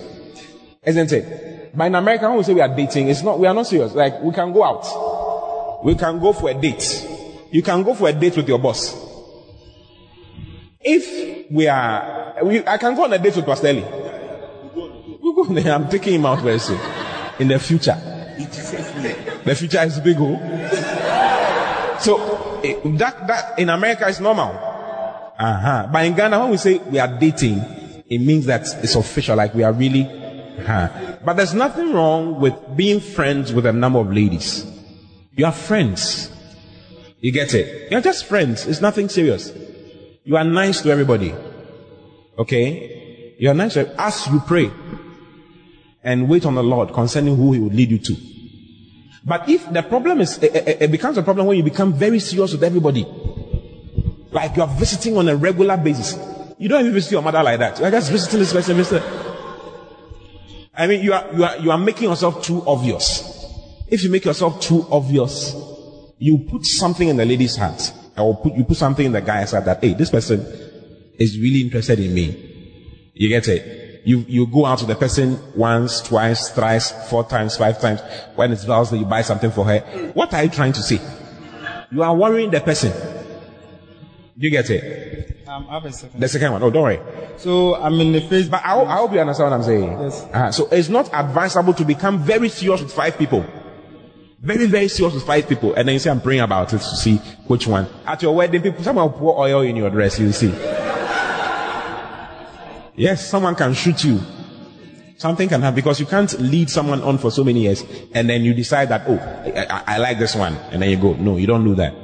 [0.82, 1.76] isn't it?
[1.76, 3.38] But in America, when we say we are dating, it's not.
[3.38, 3.94] We are not serious.
[3.94, 7.06] Like we can go out, we can go for a date.
[7.50, 8.94] You can go for a date with your boss.
[10.80, 13.46] If we are, we, I can go on a date with
[15.50, 15.74] there.
[15.74, 16.78] I'm taking him out very soon.
[17.38, 17.96] In the future.
[19.44, 20.16] The future is big.
[20.18, 20.38] Oh.
[22.00, 24.50] So eh, that that in America is normal.
[25.38, 25.88] Uh-huh.
[25.92, 27.58] But in Ghana, when we say we are dating,
[28.08, 30.04] it means that it's official, like we are really.
[30.04, 31.16] Uh-huh.
[31.24, 34.64] But there's nothing wrong with being friends with a number of ladies.
[35.32, 36.30] You are friends.
[37.20, 37.90] You get it?
[37.90, 38.66] You're just friends.
[38.66, 39.52] It's nothing serious.
[40.24, 41.34] You are nice to everybody.
[42.38, 43.34] Okay?
[43.38, 44.70] You are nice as you pray
[46.02, 48.16] and wait on the Lord concerning who He will lead you to.
[49.24, 52.20] But if the problem is, it, it- it becomes a problem when you become very
[52.20, 53.06] serious with everybody,
[54.30, 56.16] like you are visiting on a regular basis.
[56.58, 57.78] You don't even visit your mother like that.
[57.78, 59.02] You are just visiting this person, visit.
[60.76, 63.22] I mean, you are you are you are making yourself too obvious.
[63.88, 65.54] If you make yourself too obvious,
[66.18, 69.52] you put something in the lady's heart, or put you put something in the guy's
[69.52, 70.44] heart that hey, this person
[71.18, 73.10] is really interested in me.
[73.14, 74.02] You get it?
[74.04, 78.00] You you go out to the person once, twice, thrice, four times, five times.
[78.34, 79.78] When it's vows that you buy something for her.
[80.14, 81.00] What are you trying to say?
[81.90, 82.92] You are worrying the person.
[84.36, 85.44] You get it?
[85.46, 86.20] Um, I have a second.
[86.20, 86.62] The second one.
[86.62, 87.00] Oh, don't worry.
[87.38, 88.50] So I'm in the Facebook.
[88.50, 90.00] But I, hope- I hope you understand what I'm saying.
[90.00, 90.22] Yes.
[90.32, 93.44] Uh, so it's not advisable to become very serious with five people.
[94.40, 95.72] Very, very serious with five people.
[95.74, 97.86] And then you say, I'm praying about it to see which one.
[98.04, 100.52] At your wedding, people, someone will pour oil in your dress, you'll see.
[102.96, 104.20] Yes, someone can shoot you.
[105.16, 108.42] Something can happen because you can't lead someone on for so many years and then
[108.42, 110.54] you decide that, oh, I, I, I like this one.
[110.70, 111.94] And then you go, no, you don't do that.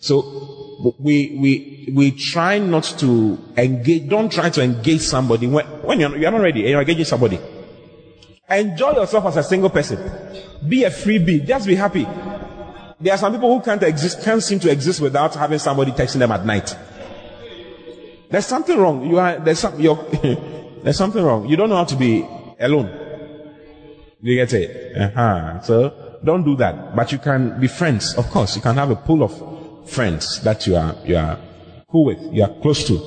[0.00, 6.00] So we, we, we try not to engage, don't try to engage somebody when, when
[6.00, 7.38] you're, you're not ready and you're engaging somebody.
[8.48, 9.98] Enjoy yourself as a single person.
[10.68, 11.46] Be a freebie.
[11.46, 12.06] Just be happy.
[13.00, 16.20] There are some people who can't exist, can't seem to exist without having somebody texting
[16.20, 16.74] them at night.
[18.36, 19.02] There's something wrong.
[19.08, 19.96] You are, there's some, you're,
[20.82, 21.48] there's something wrong.
[21.48, 22.20] You don't know how to be
[22.60, 22.92] alone.
[24.20, 24.94] You get it?
[24.94, 25.62] Uh-huh.
[25.62, 26.94] So don't do that.
[26.94, 28.14] But you can be friends.
[28.14, 31.38] Of course, you can have a pool of friends that you are, you are
[31.90, 33.00] cool with, you are close to.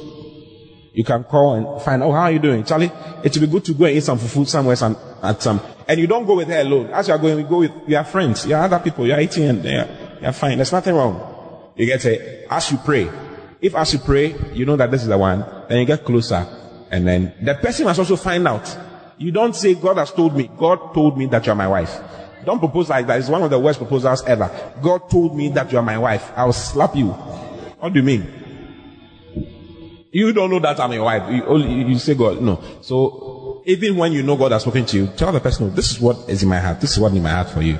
[0.95, 2.63] You can call and find, oh, how are you doing?
[2.63, 2.91] Charlie,
[3.23, 5.99] it would be good to go and eat some food somewhere, some, at some, and
[5.99, 6.87] you don't go with her alone.
[6.87, 9.63] As you are going, you go with your friends, your other people, you're eating and
[9.63, 9.87] you're,
[10.23, 10.57] you're fine.
[10.57, 11.73] There's nothing wrong.
[11.75, 12.47] You get it?
[12.49, 13.28] As you pray.
[13.61, 16.47] If as you pray, you know that this is the one, then you get closer.
[16.91, 18.77] And then the person must also find out.
[19.17, 20.49] You don't say, God has told me.
[20.57, 21.93] God told me that you're my wife.
[22.45, 23.19] Don't propose like that.
[23.19, 24.49] It's one of the worst proposals ever.
[24.81, 26.31] God told me that you're my wife.
[26.35, 27.09] I'll slap you.
[27.09, 28.27] What do you mean?
[30.11, 31.31] You don't know that I'm your wife.
[31.31, 32.41] You, only, you say God.
[32.41, 32.63] No.
[32.81, 35.99] So, even when you know God has spoken to you, tell the person, this is
[35.99, 36.79] what is in my heart.
[36.79, 37.77] This is what in my heart for you.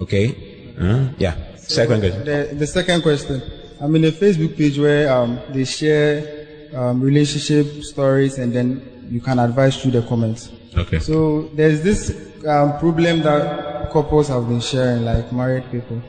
[0.00, 0.74] Okay?
[0.78, 1.08] Huh?
[1.18, 1.56] Yeah.
[1.56, 2.24] Second question.
[2.24, 3.59] The, the second question.
[3.80, 9.20] I'm in a Facebook page where um, they share um, relationship stories and then you
[9.20, 10.50] can advise through the comments.
[10.76, 10.98] Okay.
[10.98, 12.10] So there's this
[12.46, 16.00] um, problem that couples have been sharing, like married people,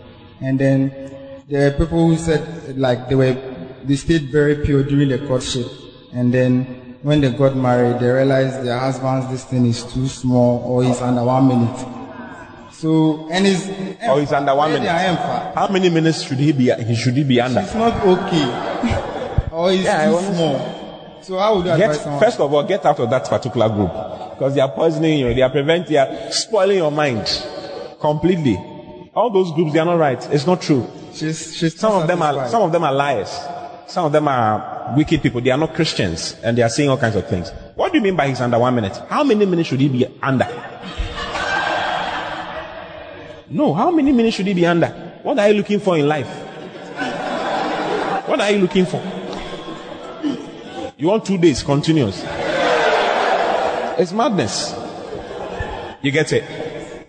[0.42, 0.92] and then
[1.48, 3.34] there are people who said like they were
[3.84, 5.66] they stayed very pure during the courtship,
[6.14, 10.62] and then when they got married, they realized their husband's this thing is too small
[10.66, 12.01] or he's under one minute.
[12.82, 13.70] So and he's
[14.10, 14.90] Oh, he's under one minute.
[14.90, 15.54] I am fat.
[15.54, 16.72] How many minutes should he be?
[16.84, 17.60] He should he be under?
[17.62, 19.50] It's not okay.
[19.52, 21.20] or he's Yeah, too small.
[21.22, 22.20] So how would you Get, advise someone?
[22.20, 23.92] first of all, get out of that particular group
[24.34, 25.32] because they are poisoning you.
[25.36, 27.28] They are preventing, they are spoiling your mind
[28.00, 28.58] completely.
[29.14, 30.18] All those groups, they are not right.
[30.34, 30.88] It's not true.
[31.14, 33.30] She's, she's Some of them are, some of them are liars.
[33.86, 35.42] Some of them are wicked people.
[35.42, 37.52] They are not Christians and they are saying all kinds of things.
[37.76, 38.98] What do you mean by he's under one minute?
[39.08, 40.48] How many minutes should he be under?
[43.52, 44.88] No, how many minutes should he be under?
[45.24, 46.28] What are you looking for in life?
[48.28, 49.02] What are you looking for?
[50.98, 52.24] You want two days continuous.
[54.00, 54.74] It's madness.
[56.02, 56.44] You get it?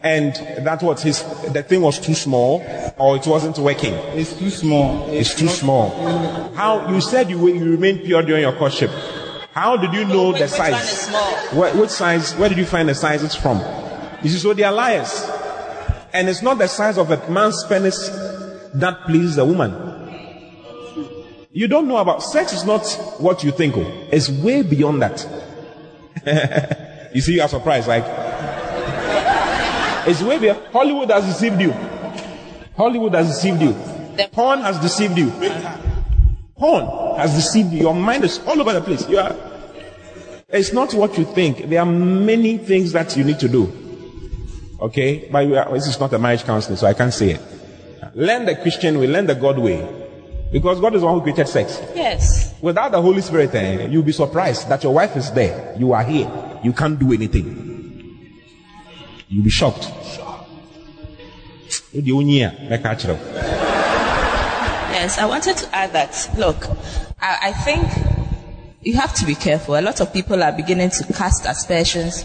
[0.02, 0.34] And
[0.66, 1.22] that was his
[1.52, 2.60] the thing was too small
[2.98, 3.94] or it wasn't working.
[4.18, 5.08] It's too small.
[5.10, 5.90] It's, too not- small.
[6.54, 8.90] How you said you you remained pure during your courtship.
[9.52, 10.92] How did you know Which- the which one size?
[10.92, 11.32] is small?
[11.60, 12.34] Where, which size?
[12.34, 13.58] Where did you find the sizes from?
[14.22, 15.24] You see, so they are liars,
[16.12, 18.08] and it's not the size of a man's penis
[18.74, 19.92] that pleases a woman.
[21.52, 22.52] You don't know about sex.
[22.52, 22.86] Is not
[23.18, 23.76] what you think.
[23.76, 25.26] Oh, it's way beyond that.
[27.14, 28.04] you see, you are surprised, like
[30.06, 30.62] it's way beyond.
[30.72, 31.72] Hollywood has deceived you.
[32.76, 33.72] Hollywood has deceived you.
[34.32, 35.30] Porn has deceived you.
[36.56, 37.80] Porn has deceived you.
[37.80, 39.08] Your mind is all over the place.
[39.08, 39.36] You are.
[40.48, 41.68] It's not what you think.
[41.68, 43.91] There are many things that you need to do.
[44.82, 47.40] Okay, but we are, this is not a marriage counseling, so I can't say it.
[48.14, 49.86] Learn the Christian way, learn the God way,
[50.50, 51.80] because God is the one who created sex.
[51.94, 52.52] Yes.
[52.60, 55.76] Without the Holy Spirit, eh, you'll be surprised that your wife is there.
[55.78, 56.28] You are here.
[56.64, 58.28] You can't do anything.
[59.28, 59.88] You'll be shocked.
[61.94, 63.24] Wode wo nyi a, mɛka akyerɛ wo.
[64.92, 66.28] Yes, I wanted to add that.
[66.36, 66.66] Look,
[67.20, 67.86] I, I think
[68.82, 69.78] you have to be careful.
[69.78, 72.24] A lot of people are beginning to cast aspersions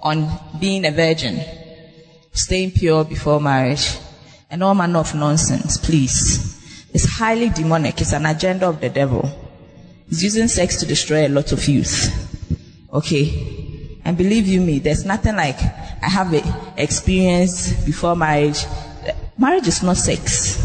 [0.00, 0.30] on
[0.60, 1.40] being a virgin,
[2.36, 3.98] staying pure before marriage,
[4.50, 5.78] and all manner of nonsense.
[5.78, 6.54] Please.
[6.92, 8.00] It's highly demonic.
[8.00, 9.28] It's an agenda of the devil.
[10.08, 12.12] He's using sex to destroy a lot of youth.
[12.92, 13.98] Okay?
[14.04, 18.64] And believe you me, there's nothing like I have a experience before marriage.
[19.36, 20.62] Marriage is not sex.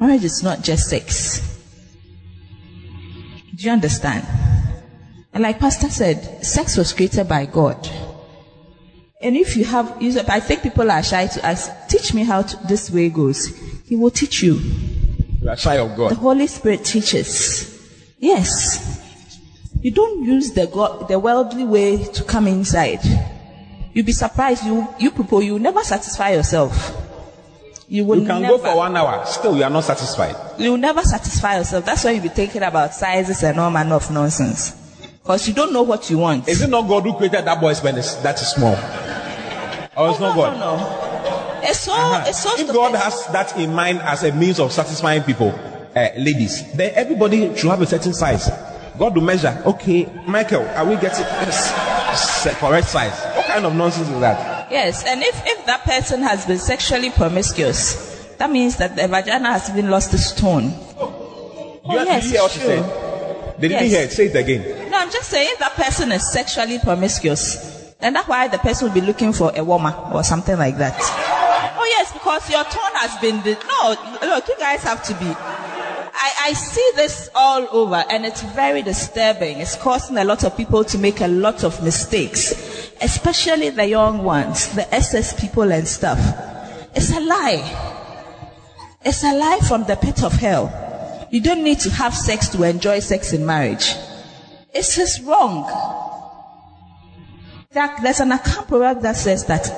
[0.00, 1.40] Marriage is not just sex.
[3.54, 4.26] Do you understand?
[5.32, 7.88] And like Pastor said, sex was created by God.
[9.20, 9.96] And if you have,
[10.28, 13.46] I think people are shy to ask, teach me how to, this way goes.
[13.86, 14.54] He will teach you.
[15.42, 16.12] You are shy of God.
[16.12, 18.14] The Holy Spirit teaches.
[18.18, 19.02] Yes.
[19.80, 23.00] You don't use the God, the worldly way to come inside.
[23.92, 24.64] You'll be surprised.
[24.64, 26.94] You, you people, you never satisfy yourself.
[27.88, 30.36] You will You can never, go for one hour, still you are not satisfied.
[30.58, 31.86] you will never satisfy yourself.
[31.86, 34.72] That's why you'll be thinking about sizes and all manner of nonsense.
[35.22, 36.46] Because you don't know what you want.
[36.48, 38.76] Is it not God who created that boy's penis that is small?
[39.98, 40.58] Or it's not no, God?
[40.58, 41.60] no, no.
[41.68, 41.92] It's so,
[42.26, 42.74] it's so If stupid.
[42.74, 45.48] God has that in mind as a means of satisfying people,
[45.96, 48.48] uh, ladies, then everybody should have a certain size.
[48.96, 49.60] God will measure.
[49.66, 53.18] Okay, Michael, are we getting yes, it's correct size?
[53.36, 54.70] What kind of nonsense is that?
[54.70, 59.52] Yes, and if, if that person has been sexually promiscuous, that means that the vagina
[59.52, 60.72] has even lost its tone.
[61.00, 63.58] Oh, you, yes, did you hear what she said?
[63.60, 63.92] They didn't Yes.
[63.92, 64.12] hear it.
[64.12, 64.90] Say it again.
[64.90, 68.88] No, I'm just saying if that person is sexually promiscuous, then that's why the person
[68.88, 70.96] will be looking for a woman or something like that.
[71.80, 73.36] Oh yes, because your tone has been.
[73.66, 75.26] No, look, you guys have to be.
[76.20, 79.58] I, I see this all over, and it's very disturbing.
[79.58, 84.24] It's causing a lot of people to make a lot of mistakes, especially the young
[84.24, 86.18] ones, the SS people and stuff.
[86.94, 88.06] It's a lie.
[89.04, 91.28] It's a lie from the pit of hell.
[91.30, 93.94] You don't need to have sex to enjoy sex in marriage.
[94.72, 96.07] It's just wrong.
[97.72, 99.68] That, there's an Akan proverb that says that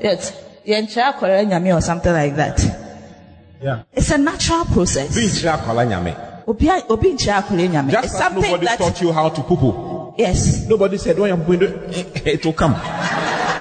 [0.00, 0.30] it's
[0.64, 2.60] nyame or something like that.
[3.60, 3.82] Yeah.
[3.92, 5.12] It's a natural process.
[5.14, 6.46] Be nkyerɛ akwala nyame.
[6.46, 7.90] Obi a- obi nkyerɛ akwaraa nyame.
[7.90, 10.14] Just It's as something nobody that taught you how to poo poo.
[10.18, 10.66] yes.
[10.68, 12.74] Nobody said when you're pooping, eh, it will come.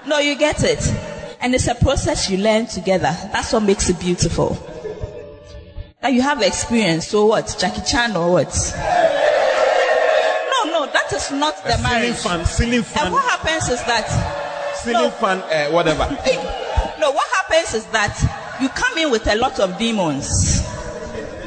[0.08, 0.94] No, you get it.
[1.42, 3.16] And it's a process you learn together.
[3.34, 4.58] That's what makes it beautiful.
[6.04, 7.56] Now you have experience, so what?
[7.60, 8.54] Jackie Chan or what?
[10.94, 12.18] No, no, that is not the Ceiling marriage.
[12.18, 14.08] fan, ceiling And fan, what happens is that
[14.76, 16.04] ceiling fan, uh, whatever.
[17.00, 18.16] No, what happens is that
[18.62, 20.62] you come in with a lot of demons.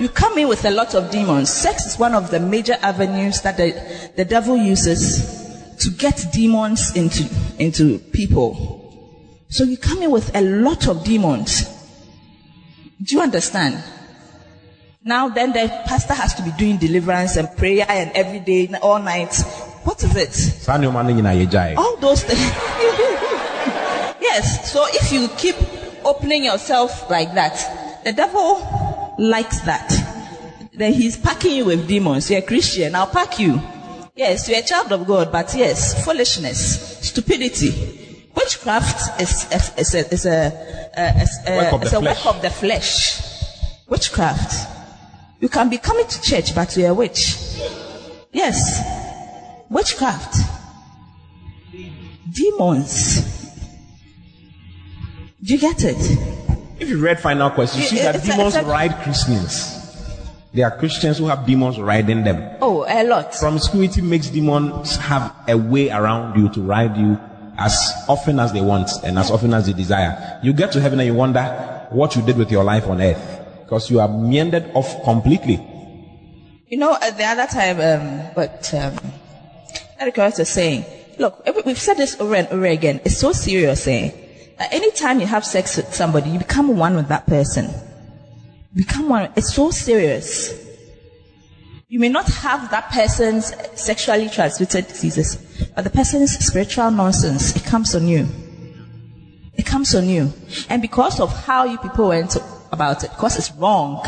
[0.00, 1.48] You come in with a lot of demons.
[1.48, 6.96] Sex is one of the major avenues that the, the devil uses to get demons
[6.96, 7.28] into,
[7.60, 9.46] into people.
[9.48, 11.62] So you come in with a lot of demons.
[13.00, 13.80] Do you understand?
[15.06, 18.98] Now then the pastor has to be doing deliverance and prayer and every day, all
[18.98, 19.36] night.
[19.84, 20.32] What is it?
[20.32, 21.76] Saa nneɛma no nyinaa yɛgyae.
[21.76, 22.40] All those things.
[24.20, 24.72] yes.
[24.72, 25.56] So if you keep
[26.06, 29.92] opening yourself like that, the devil likes that.
[30.72, 32.30] Then he's packing you with demons.
[32.30, 32.94] You're a Christian.
[32.94, 33.60] I'll pack you.
[34.16, 38.30] Yes, you're a child of God, but yes, foolishness, stupidity.
[38.34, 40.46] Witchcraft is, is, is a, is a,
[40.96, 43.20] uh, a, Work of is a work of the flesh.
[43.86, 44.73] Witchcraft.
[45.40, 47.36] You can be coming to church, but you're a witch.
[48.32, 48.80] Yes.
[49.70, 50.36] Witchcraft
[52.30, 53.22] demons.
[55.42, 55.96] Do you get it?
[56.80, 59.70] If you read final question, you see that it's a- demons it's a- ride Christians.
[60.52, 62.56] There are Christians who have demons riding them.
[62.60, 63.32] Oh, a lot.
[63.32, 67.18] Promiscuity makes demons have a way around you to ride you
[67.58, 67.76] as
[68.08, 70.38] often as they want and as often as they desire.
[70.42, 71.42] You get to heaven and you wonder
[71.90, 75.56] what you did with your life on earth because you are meandered off completely.
[76.68, 78.98] You know, uh, the other time, um, but um,
[79.98, 80.84] Eric was saying,
[81.18, 83.00] look, we've said this over and over again.
[83.04, 84.10] It's so serious, eh?
[84.58, 87.70] That anytime you have sex with somebody, you become one with that person.
[88.74, 89.32] Become one.
[89.36, 90.52] It's so serious.
[91.88, 95.36] You may not have that person's sexually transmitted diseases,
[95.74, 98.26] but the person's spiritual nonsense, it comes on you.
[99.56, 100.32] It comes on you.
[100.68, 102.36] And because of how you people went
[102.74, 104.02] about it, because it's wrong,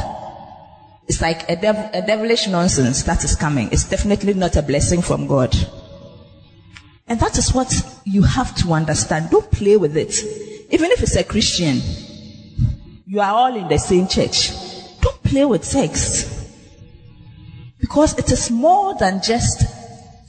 [1.09, 3.69] it's like a, dev- a devilish nonsense that is coming.
[3.73, 5.57] It's definitely not a blessing from God.
[7.07, 7.73] And that is what
[8.05, 9.31] you have to understand.
[9.31, 10.13] Don't play with it.
[10.71, 11.81] Even if it's a Christian,
[13.07, 14.51] you are all in the same church.
[15.01, 16.51] Don't play with sex.
[17.79, 19.65] Because it is more than just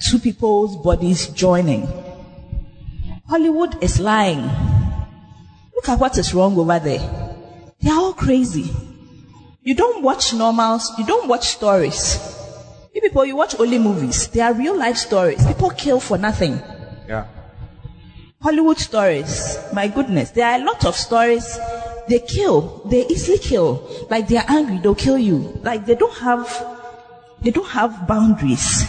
[0.08, 1.88] two people's bodies joining.
[3.28, 4.44] Hollywood is lying.
[5.76, 7.27] Look at what is wrong over there.
[7.82, 8.74] They are all crazy.
[9.62, 12.18] You don't watch normals, you don't watch stories.
[12.94, 14.28] You people, you watch only movies.
[14.30, 15.46] They are real life stories.
[15.46, 16.62] People kill for nothing.
[17.08, 17.28] Yeah.
[18.42, 19.58] Hollywood stories.
[19.74, 20.32] My goodness.
[20.32, 21.60] There are a lot of stories.
[22.08, 22.82] They kill.
[22.86, 23.88] They easily kill.
[24.10, 25.60] Like they are angry, they'll kill you.
[25.62, 26.48] Like they don't have,
[27.42, 28.86] they don't have boundaries.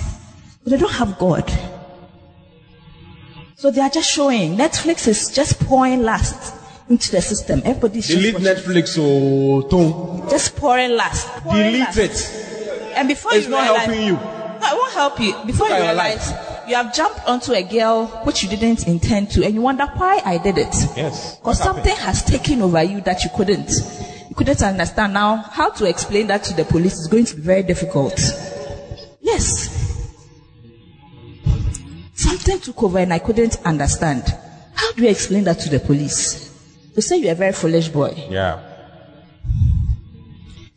[0.65, 1.51] They don't have God.
[3.57, 4.57] So they are just showing.
[4.57, 6.55] Netflix is just pouring last
[6.89, 7.61] into the system.
[7.61, 8.37] Delete.
[8.37, 10.29] Netflix, oh, Tom.
[10.29, 11.27] Just pouring last.
[11.43, 11.99] pouring Delete last.
[11.99, 12.95] it.
[12.97, 14.13] And before It's you not realize, helping you.
[14.15, 15.35] No, it won't help you.
[15.47, 16.33] Before Look you realize,
[16.69, 20.21] you have jumped onto a girl which you didn't intend to, and you wonder why
[20.25, 20.75] I did it.
[20.97, 21.37] Yes.
[21.37, 23.71] Because something has taken over you that you couldn't.
[24.29, 25.15] You couldn't understand.
[25.15, 28.19] Now, how to explain that to the police is going to be very difficult.
[29.21, 29.75] Yes.
[32.15, 34.25] Something took over and I couldn't understand.
[34.75, 36.48] How do you explain that to the police?
[36.99, 38.13] They say you're a very foolish boy.
[38.29, 38.59] Yeah.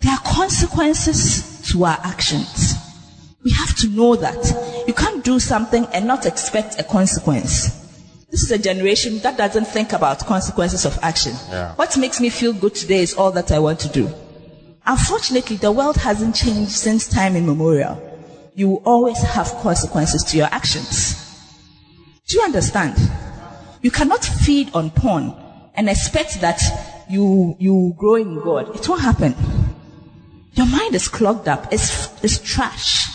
[0.01, 2.75] There are consequences to our actions.
[3.43, 4.85] We have to know that.
[4.85, 7.69] You can't do something and not expect a consequence.
[8.29, 11.33] This is a generation that doesn't think about consequences of action.
[11.49, 11.73] Yeah.
[11.73, 14.07] What makes me feel good today is all that I want to do.
[14.85, 17.97] Unfortunately, the world hasn't changed since time immemorial.
[18.53, 21.15] You will always have consequences to your actions.
[22.27, 22.95] Do you understand?
[23.81, 25.40] You cannot feed on porn
[25.75, 26.61] and expect that
[27.09, 28.75] you, you grow in God.
[28.75, 29.35] It won't happen.
[30.53, 31.71] Your mind is clogged up.
[31.71, 33.07] It's, it's trash.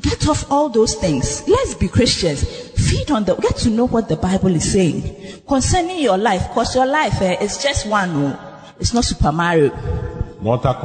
[0.00, 1.46] Get off all those things.
[1.48, 2.44] Let's be Christians.
[2.70, 6.48] Feed on the, get to know what the Bible is saying concerning your life.
[6.50, 8.10] Cause your life eh, is just one.
[8.12, 8.72] oh.
[8.78, 9.70] It's not Super Mario.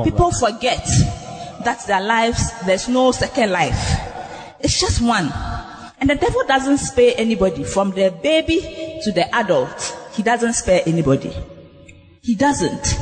[0.03, 0.85] People forget
[1.63, 3.99] that their lives, there's no second life.
[4.59, 5.31] It's just one.
[6.01, 8.59] And the devil doesn't spare anybody from the baby
[9.03, 9.95] to the adult.
[10.13, 11.31] He doesn't spare anybody.
[12.21, 12.97] He doesn't.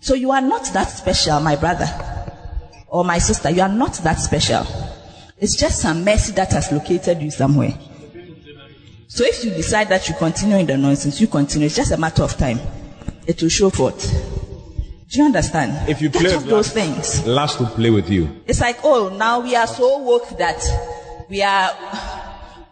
[0.00, 1.88] So you are not that special, my brother
[2.88, 3.50] or my sister.
[3.50, 4.66] You are not that special.
[5.38, 7.72] It's just some mercy that has located you somewhere.
[9.08, 11.66] So if you decide that you continue in the nonsense, you continue.
[11.66, 12.60] It's just a matter of time.
[13.26, 14.10] It will show forth.
[15.08, 15.88] Do you understand?
[15.88, 17.26] If you Get play off with those things.
[17.26, 18.42] last to play with you.
[18.46, 20.60] It's like, oh, now we are so woke that
[21.28, 21.70] we are,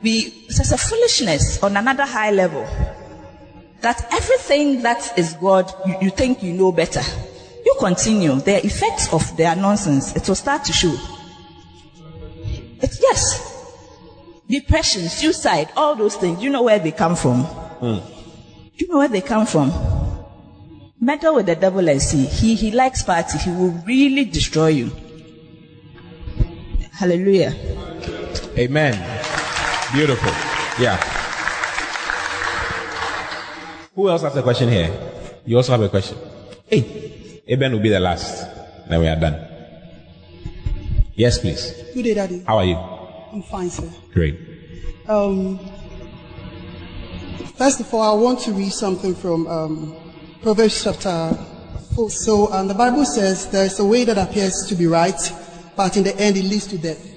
[0.03, 2.67] we, it's a foolishness on another high level.
[3.81, 7.03] That everything that is God, you, you think you know better.
[7.65, 8.35] You continue.
[8.37, 10.95] The effects of their nonsense, it will start to show.
[12.81, 13.49] It's, yes.
[14.49, 16.43] Depression, suicide, all those things.
[16.43, 17.43] You know where they come from.
[17.43, 17.99] Hmm.
[18.75, 19.73] You know where they come from.
[21.01, 22.25] Meddle with the devil and see.
[22.25, 23.39] He, he likes party.
[23.39, 24.91] He will really destroy you.
[26.93, 27.53] Hallelujah.
[28.59, 28.95] Amen.
[29.93, 30.33] Beautiful.
[30.83, 30.97] Yeah.
[33.95, 34.91] Who else has a question here?
[35.45, 36.17] You also have a question.
[36.67, 38.47] Hey, Eben will be the last.
[38.89, 39.37] Then we are done.
[41.15, 41.73] Yes, please.
[41.93, 42.43] Good day, Daddy.
[42.47, 42.77] How are you?
[42.77, 43.91] I'm fine, sir.
[44.15, 44.39] Great.
[45.07, 45.59] Um,
[47.57, 49.97] first of all, I want to read something from um,
[50.43, 51.37] Proverbs chapter
[51.95, 52.11] 4.
[52.11, 55.21] So, um, the Bible says there's a way that appears to be right,
[55.77, 57.12] but in the end it leads to death.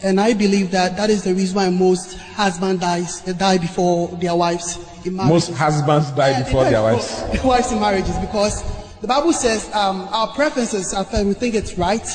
[0.00, 4.34] And I believe that that is the reason why most husbands dies, die before their
[4.36, 5.30] wives in marriage.
[5.32, 7.22] Most husbands die Yeah, before their wives.
[7.32, 8.62] their wives in marriages because
[9.00, 12.06] the Bible says um, our preferences at first we think it's right,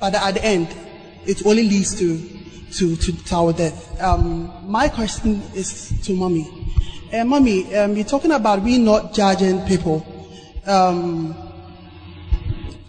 [0.00, 0.68] but at the end
[1.26, 2.18] it only leads to
[2.78, 4.00] to, to, to our death.
[4.00, 6.48] Um, my question is to mommy.
[7.12, 10.06] Uh, mommy, um, you're talking about we not judging people.
[10.64, 11.36] Um,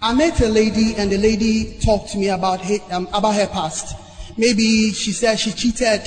[0.02, 3.48] I met a lady, and the lady talked to me about her, um, about her
[3.48, 3.96] past.
[4.38, 6.02] Maybe she said she cheated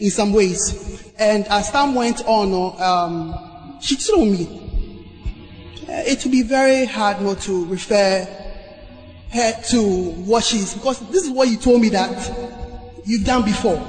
[0.00, 4.62] in some ways, and as time went on, uh, um, she cheated on me.
[5.88, 8.26] Uh, it would be very hard not to refer
[9.30, 9.82] her to
[10.24, 12.58] what she's because this is what you told me that
[13.04, 13.80] you've done before,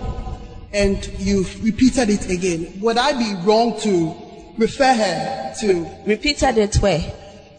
[0.73, 2.79] and you've repeated it again.
[2.81, 4.15] Would I be wrong to
[4.57, 7.13] refer her to Repeated it where?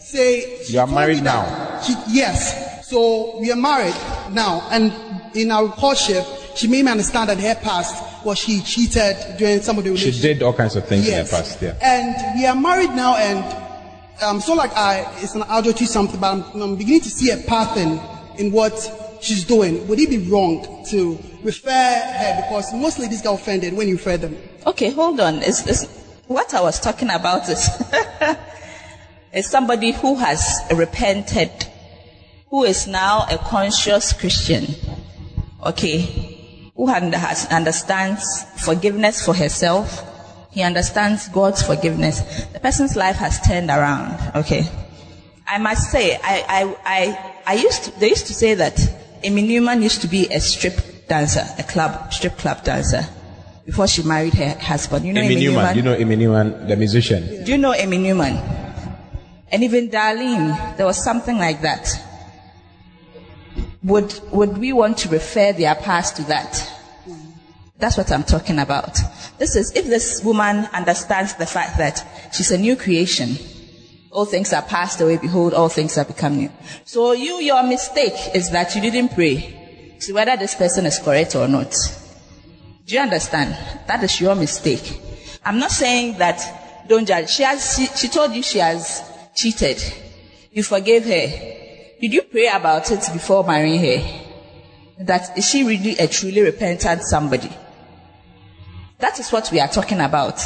[0.09, 1.81] say You are married now.
[1.83, 2.89] She, yes.
[2.89, 3.95] So we are married
[4.33, 4.93] now, and
[5.35, 6.24] in our courtship,
[6.55, 10.11] she made me understand that her past was she cheated during some of the She
[10.11, 11.18] did all kinds of things Yes.
[11.18, 11.62] in the past.
[11.62, 11.74] Yeah.
[11.83, 13.45] And we are married now, and
[14.22, 17.37] um, so like I, it's an adultery something, but I'm, I'm beginning to see a
[17.37, 18.01] pattern
[18.39, 18.74] in what
[19.20, 19.87] she's doing.
[19.89, 24.16] Would it be wrong to refer her because most ladies get offended when you refer
[24.16, 24.37] them?
[24.66, 25.37] Okay, hold on.
[25.37, 25.87] It's, it's,
[26.26, 27.68] what I was talking about is,
[29.33, 31.51] is somebody who has repented,
[32.51, 34.66] who is now a conscious Christian.
[35.65, 40.05] Okay, who has, understands forgiveness for herself.
[40.51, 42.21] He understands God's forgiveness.
[42.53, 44.17] The person's life has turned around.
[44.37, 44.69] Okay.
[45.47, 48.79] I must say, I, I, I, I used to, they used to say that
[49.23, 53.07] Amy Newman used to be a strip dancer, a club, strip club dancer,
[53.67, 55.05] before she married her husband.
[55.05, 55.61] You know Amy Amy, Newman.
[55.61, 55.77] Newman?
[55.77, 57.45] You know Amy Newman, the musician.
[57.45, 58.37] Do you know Amy Newman?
[59.51, 61.89] And even Darlene, there was something like that.
[63.89, 66.70] Would, would we want to refer their past to that?
[67.78, 68.99] That's what I'm talking about.
[69.39, 73.36] This is, if this woman understands the fact that she's a new creation,
[74.11, 76.51] all things are passed away, behold, all things have become new.
[76.84, 79.97] So you, your mistake is that you didn't pray.
[80.01, 81.74] See whether this person is correct or not.
[82.84, 83.57] Do you understand?
[83.86, 85.01] That is your mistake.
[85.47, 87.30] I'm not saying that don't judge.
[87.30, 89.03] She has, she, she told you she has
[89.34, 89.82] cheated.
[90.51, 91.68] You forgave her.
[92.01, 95.05] Did you pray about it before marrying her?
[95.05, 97.51] That is she really a truly repentant somebody?
[98.99, 100.40] That is what we are talking about.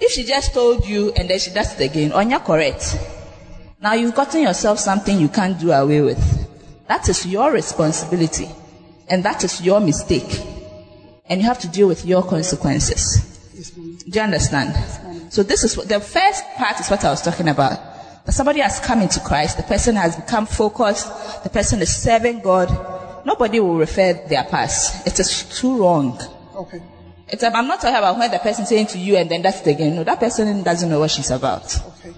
[0.00, 2.96] If she just told you and then she does it again, on you're correct.
[3.80, 6.48] Now you've gotten yourself something you can't do away with.
[6.86, 8.48] That is your responsibility.
[9.08, 10.40] And that is your mistake.
[11.26, 13.26] And you have to deal with your consequences.
[14.08, 15.32] Do you understand?
[15.32, 17.89] So this is what, the first part is what I was talking about.
[18.24, 21.08] That somebody has come into Christ, the person has become focused,
[21.42, 22.68] the person is serving God.
[23.24, 25.06] Nobody will refer their past.
[25.06, 26.18] It is too wrong.
[26.54, 26.82] Okay.
[27.28, 29.70] It's, I'm not talking about when the person saying to you and then that's it
[29.70, 29.94] again.
[29.94, 31.76] No, that person doesn't know what she's about.
[31.98, 32.14] Okay.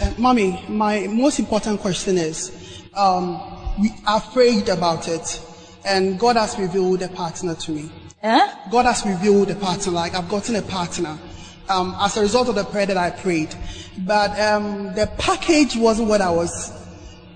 [0.00, 3.40] Uh, mommy, my most important question is, um,
[3.80, 5.40] we are afraid about it,
[5.84, 7.90] and God has revealed a partner to me.
[8.22, 8.48] Eh?
[8.70, 11.18] God has revealed a partner, like I've gotten a partner
[11.68, 13.54] um, as a result of the prayer that I prayed.
[13.98, 16.72] But um, the package wasn't what I was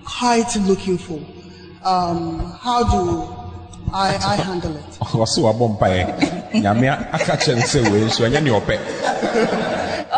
[0.05, 1.19] quite looking for.
[1.83, 3.41] Um, how do
[3.93, 4.85] I, I handle it?
[5.01, 6.51] Wɔso wabɔ mpaeɛ.
[6.61, 8.77] Nyame aka kyerɛ no sɛ wei nso ɛnyɛ nea ɔpɛ.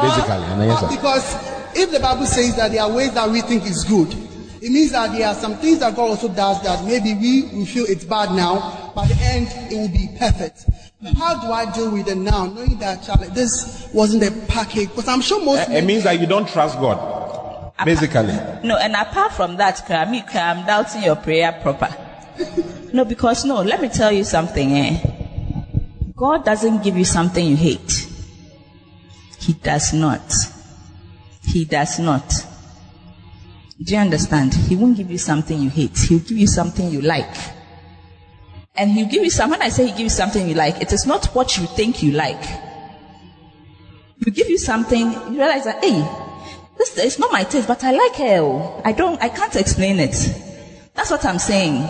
[0.02, 0.90] Basically, ɛna.
[0.90, 1.36] Because
[1.76, 4.14] if the Bible says that there are ways that we think is good,
[4.62, 7.66] it means that there are some things that God also does that maybe we, we
[7.66, 10.66] feel it's bad now, but at the end it will be perfect.
[11.04, 14.88] But how do I deal with it now, knowing that Charlie, this wasn't a package?
[14.88, 17.74] Because I'm sure most It means that you don't trust God.
[17.84, 18.34] Basically.
[18.64, 21.94] No, and apart from that, cry, me, cry, I'm doubting your prayer proper.
[22.94, 24.72] no, because no, let me tell you something.
[24.72, 26.14] Eh?
[26.16, 28.08] God doesn't give you something you hate.
[29.40, 30.22] He does not.
[31.46, 32.32] He does not.
[33.84, 34.54] Do you understand?
[34.54, 35.98] He won't give you something you hate.
[35.98, 37.36] He'll give you something you like.
[38.76, 40.92] And he'll give you some, when I say he gives you something you like, it
[40.92, 42.44] is not what you think you like.
[44.24, 46.02] He'll give you something, you realize that, hey,
[46.78, 48.82] this is not my taste, but I like oh.
[48.84, 50.16] I don't, I can't explain it.
[50.96, 51.88] That's what I'm saying.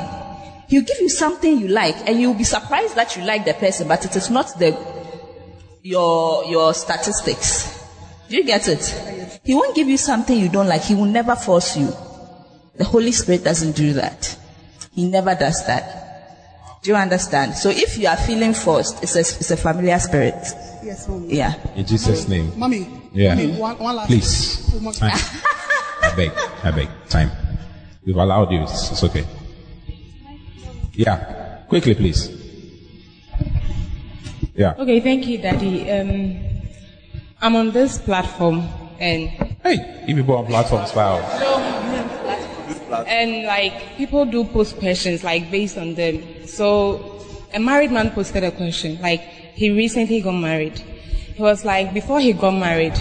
[0.67, 3.87] He'll give you something you like, and you'll be surprised that you like the person,
[3.87, 4.77] but it is not the,
[5.83, 7.81] your, your statistics.
[8.27, 9.39] Do you get it?
[9.43, 10.81] He won't give you something you don't like.
[10.81, 11.93] He will never force you.
[12.75, 14.37] The Holy Spirit doesn't do that.
[14.93, 16.02] He never does that.
[16.83, 17.55] Do you understand?
[17.55, 20.35] So if you are feeling forced, it's a, it's a familiar spirit.
[20.83, 21.33] Yes, mommy.
[21.33, 21.55] Yeah.
[21.75, 22.51] In Jesus' name.
[22.59, 22.87] Mommy.
[23.13, 23.35] Yeah.
[23.35, 24.81] Mommy, one, one last Please.
[24.81, 24.95] Mommy.
[24.97, 25.17] Time.
[26.01, 26.31] I beg.
[26.61, 26.89] I beg.
[27.07, 27.31] Time.
[28.05, 28.63] We've allowed you.
[28.63, 29.25] It's, it's okay.
[30.91, 31.63] Yeah.
[31.69, 32.29] Quickly, please.
[34.53, 34.75] Yeah.
[34.77, 35.89] Okay, thank you, Daddy.
[35.89, 36.37] Um,
[37.41, 38.67] I'm on this platform
[38.99, 39.29] and
[39.63, 41.19] Hey, if people on platforms, wow.
[42.93, 46.47] And like people do post questions like based on them.
[46.47, 47.21] So
[47.53, 50.77] a married man posted a question like he recently got married.
[51.35, 52.97] He was like before he got married,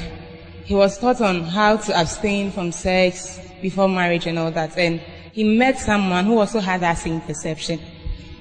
[0.64, 4.76] he was taught on how to abstain from sex before marriage and all that.
[4.76, 5.00] And
[5.32, 7.80] he met someone who also had that same perception.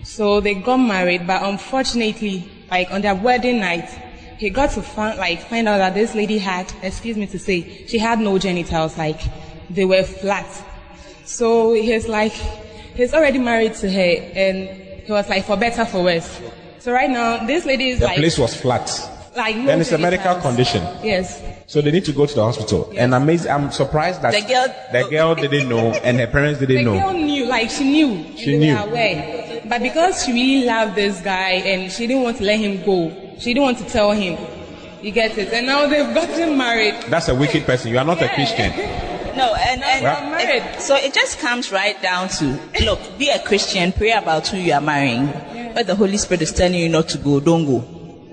[0.04, 3.90] So they got married, but unfortunately, like on their wedding night,
[4.38, 7.86] he got to find, like find out that this lady had, excuse me to say,
[7.86, 9.22] she had no genitals, like
[9.70, 10.48] they were flat.
[11.32, 14.68] So he's like, he's already married to her, and
[15.06, 16.42] he was like, for better, for worse.
[16.80, 18.90] So right now, this lady is The like, The place was flat.
[19.36, 20.44] like no Then it's a medical genitals.
[20.46, 20.84] condition.
[21.04, 21.42] Yes.
[21.68, 22.90] So they need to go to the hospital.
[22.92, 23.02] Yes.
[23.04, 26.76] And amazing, I'm surprised that The girl- the girl didn't know and her parents didn't
[26.76, 27.00] The know.
[27.00, 28.26] girl knew, like she knew.
[28.36, 28.76] She and they knew.
[28.76, 29.62] Were aware.
[29.70, 33.10] But because she really loved this guy and she didn't want to let him go,
[33.40, 34.38] she didn't want to tell him.
[35.02, 35.54] You get it?
[35.54, 36.96] And now they've gotten married.
[37.08, 37.90] That's a wicked person.
[37.92, 38.74] You are not a Christian.
[39.36, 43.40] No, and, and Well- it- so it just comes right down to look, be a
[43.40, 45.32] Christian, pray about who you are marrying.
[45.74, 47.84] But the Holy Spirit is telling you not to go, don't go.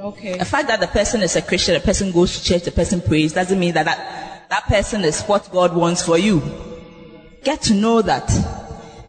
[0.01, 0.38] Okay.
[0.38, 3.01] The fact that the person is a Christian, the person goes to church, the person
[3.01, 6.40] prays, doesn't mean that that, that person is what God wants for you.
[7.44, 8.28] Get to know that.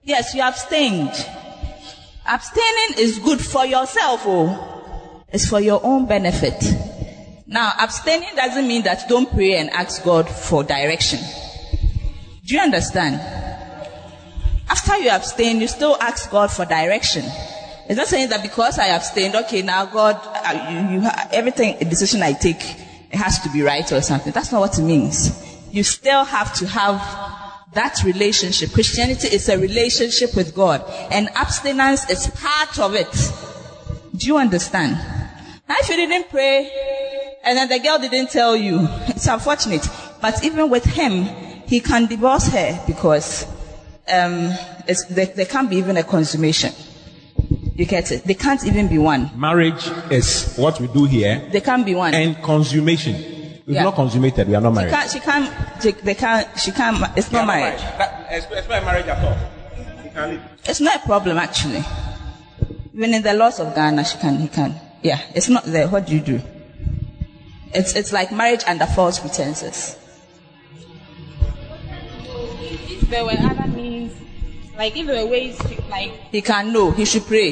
[0.03, 1.11] Yes, you abstained.
[2.27, 5.23] Abstaining is good for yourself, oh.
[5.31, 6.63] It's for your own benefit.
[7.47, 11.19] Now, abstaining doesn't mean that don't pray and ask God for direction.
[12.49, 13.21] Do you understand?
[14.67, 17.23] After you abstain, you still ask God for direction.
[17.87, 21.85] It's not saying that because I abstained, okay, now God, uh, you, you, everything, a
[21.85, 22.59] decision I take,
[23.11, 24.33] it has to be right or something.
[24.33, 25.29] That's not what it means.
[25.71, 26.97] You still have to have
[27.75, 28.71] that relationship.
[28.71, 33.31] Christianity is a relationship with God, and abstinence is part of it.
[34.17, 34.93] Do you understand?
[35.67, 36.71] Now, if you didn't pray,
[37.43, 39.87] and then the girl didn't tell you, it's unfortunate.
[40.19, 43.45] But even with him, he can divorce her because
[44.07, 44.51] um,
[44.87, 46.73] it's, there, there can't be even a consummation.
[47.75, 48.23] You get it?
[48.25, 49.29] They can't even be one.
[49.35, 51.47] Marriage is what we do here.
[51.51, 52.13] They can't be one.
[52.13, 53.15] And consummation.
[53.15, 53.83] It's Yeah.
[53.83, 54.47] not consummated.
[54.47, 54.91] We are not She married.
[54.93, 55.11] can't.
[55.11, 55.81] She can't.
[55.81, 56.47] They, they can't.
[56.59, 56.97] She can't.
[57.17, 57.79] It's not marriage.
[58.31, 59.37] It's not marriage at all.
[60.03, 60.41] You can leave.
[60.65, 61.83] It's not a problem actually.
[62.95, 64.39] Even in the laws of Ghana, she can.
[64.39, 64.73] He can.
[65.03, 65.19] Yeah.
[65.35, 65.87] It's not there.
[65.87, 66.41] What do you do?
[67.73, 69.95] It's it's like marriage under false pretenses.
[73.09, 74.13] There were other means,
[74.77, 76.91] like if there were ways to, like, He can know.
[76.91, 77.51] He should pray.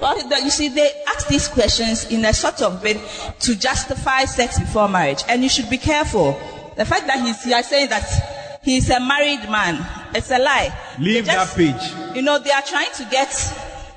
[0.00, 3.00] well, you see, they ask these questions in a sort of bid
[3.40, 6.38] to justify sex before marriage, and you should be careful.
[6.76, 10.72] The fact that he's here saying that he's a married man, it's a lie.
[11.00, 12.14] Leave just- that page.
[12.16, 13.34] You know, they are trying to get.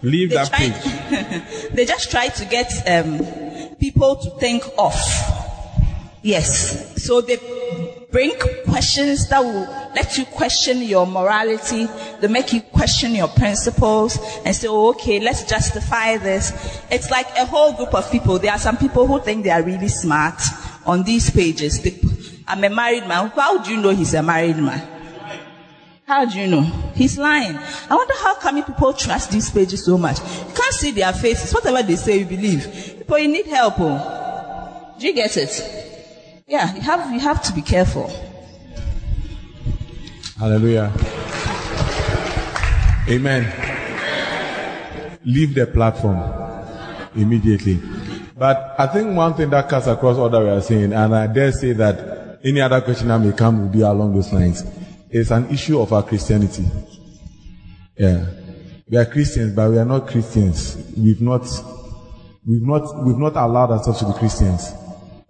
[0.03, 1.69] Leave that try- page.
[1.74, 3.19] they just try to get um,
[3.76, 4.97] people to think off.
[6.24, 7.03] Yes.
[7.03, 7.38] So they
[8.12, 8.38] bring
[8.68, 9.62] questions that will
[9.95, 11.88] let you question your morality.
[12.20, 16.51] They make you question your principles and say, oh, okay, let's justify this.
[16.91, 18.38] It's like a whole group of people.
[18.38, 20.41] There are some people who think they are really smart
[20.86, 21.82] on these pages.
[21.82, 21.99] They,
[22.47, 23.30] I'm a married man.
[23.30, 24.88] How do you know he's a married man?
[26.05, 26.64] How do you know?
[26.93, 27.55] He's lying.
[27.89, 30.20] I wonder how come people trust these pages so much.
[30.20, 31.53] You can't see their faces.
[31.53, 32.97] Whatever they say, you believe.
[32.97, 33.76] People, you need help.
[33.78, 34.95] Oh.
[34.99, 35.91] Do you get it?
[36.52, 38.10] Yeah, you have, you have to be careful.
[40.38, 40.91] Hallelujah.
[43.08, 43.47] Amen.
[45.24, 46.20] Leave the platform
[47.16, 47.80] immediately.
[48.38, 51.28] But I think one thing that cuts across all that we are saying, and I
[51.28, 54.66] dare say that any other question that may come will be along those lines,
[55.10, 56.66] is an issue of our Christianity.
[57.97, 58.26] Yeah.
[58.89, 60.76] We are Christians, but we are not Christians.
[60.97, 61.47] We've not,
[62.45, 64.74] we've not, we've not allowed ourselves to be Christians.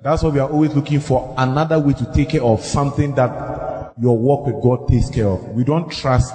[0.04, 3.94] That's why we are always looking for another way to take care of something that
[4.02, 5.48] your walk with God takes care of.
[5.50, 6.34] We don't trust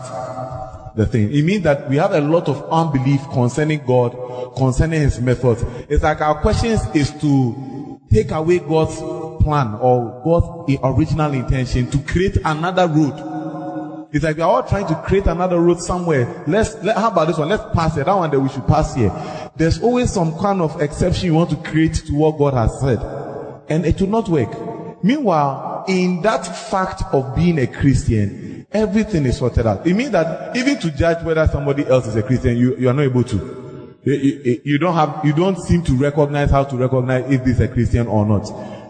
[0.95, 1.33] the thing.
[1.33, 5.65] It means that we have a lot of unbelief concerning God, concerning His methods.
[5.89, 8.97] It's like our questions is to take away God's
[9.43, 14.09] plan or God's original intention to create another road.
[14.13, 16.45] It's like we are all trying to create another road somewhere.
[16.47, 17.49] Let's, let, how about this one?
[17.49, 18.07] Let's pass it.
[18.07, 19.11] That one that we should pass here.
[19.57, 23.26] There's always some kind of exception you want to create to what God has said.
[23.69, 25.03] And it will not work.
[25.03, 29.87] Meanwhile, in that fact of being a Christian, everything is sorted out.
[29.87, 32.95] It means that even to judge whether somebody else is a Christian, you, you are
[32.95, 33.97] not able to.
[34.05, 37.57] You, you, you don't have, you don't seem to recognize how to recognize if this
[37.57, 38.47] is a Christian or not.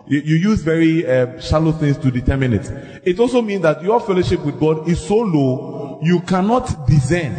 [0.09, 2.70] You, you use very uh, shallow things to determine it.
[3.05, 7.33] It also means that your fellowship with God is so low, you cannot discern.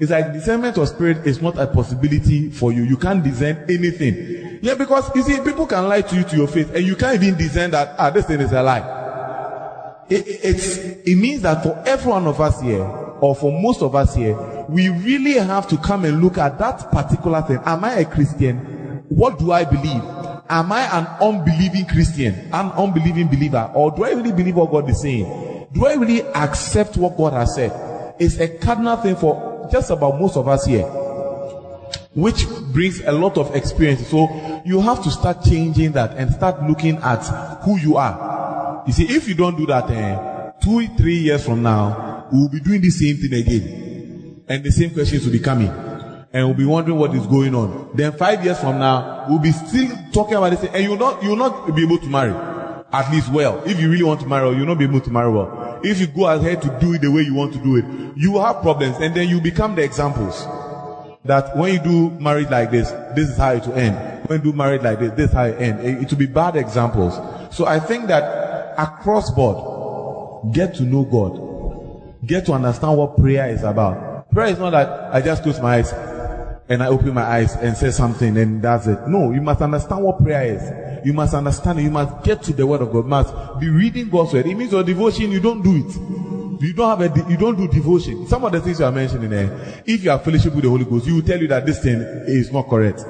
[0.00, 2.84] It's like discernment of spirit is not a possibility for you.
[2.84, 4.58] You can't discern anything.
[4.62, 7.22] Yeah, because you see, people can lie to you to your face, and you can't
[7.22, 10.06] even discern that ah, this thing is a lie.
[10.08, 13.82] It, it, it's, it means that for every one of us here, or for most
[13.82, 14.34] of us here,
[14.70, 17.58] we really have to come and look at that particular thing.
[17.66, 19.04] Am I a Christian?
[19.10, 20.02] What do I believe?
[20.48, 24.88] Am I an unbelieving Christian, an unbelieving believer, or do I really believe what God
[24.88, 25.68] is saying?
[25.74, 27.88] Do I really accept what God has said?
[28.20, 30.86] is a cardinal thing for just about most of us here,
[32.14, 34.06] which brings a lot of experience.
[34.08, 37.22] So you have to start changing that and start looking at
[37.62, 38.82] who you are.
[38.86, 42.60] You see, if you don't do that, eh, two, three years from now, we'll be
[42.60, 44.42] doing the same thing again.
[44.48, 45.68] And the same questions will be coming.
[46.32, 47.90] And we'll be wondering what is going on.
[47.94, 51.36] Then five years from now, we'll be still talking about this, and you'll not, you'll
[51.36, 52.32] not be able to marry.
[52.92, 53.62] At least well.
[53.64, 55.59] If you really want to marry, you'll not be able to marry well.
[55.82, 57.84] If you go ahead to do it the way you want to do it,
[58.16, 60.44] you will have problems, and then you become the examples.
[61.24, 64.28] That when you do marriage like this, this is how it will end.
[64.28, 65.80] When you do marriage like this, this is how it end.
[65.80, 67.14] It, it will be bad examples.
[67.54, 72.26] So I think that across board, get to know God.
[72.26, 74.30] Get to understand what prayer is about.
[74.30, 75.92] Prayer is not that I just close my eyes
[76.70, 79.06] and I open my eyes and say something and that's it.
[79.08, 81.04] No, you must understand what prayer is.
[81.04, 81.82] You must understand it.
[81.82, 83.04] You must get to the word of God.
[83.04, 84.46] You must be reading God's word.
[84.46, 86.62] It means your devotion, you don't do it.
[86.62, 88.26] You don't have a, de- you don't do devotion.
[88.28, 90.84] Some of the things you are mentioning there, if you are fellowship with the Holy
[90.84, 93.02] Ghost, He will tell you that this thing is not correct.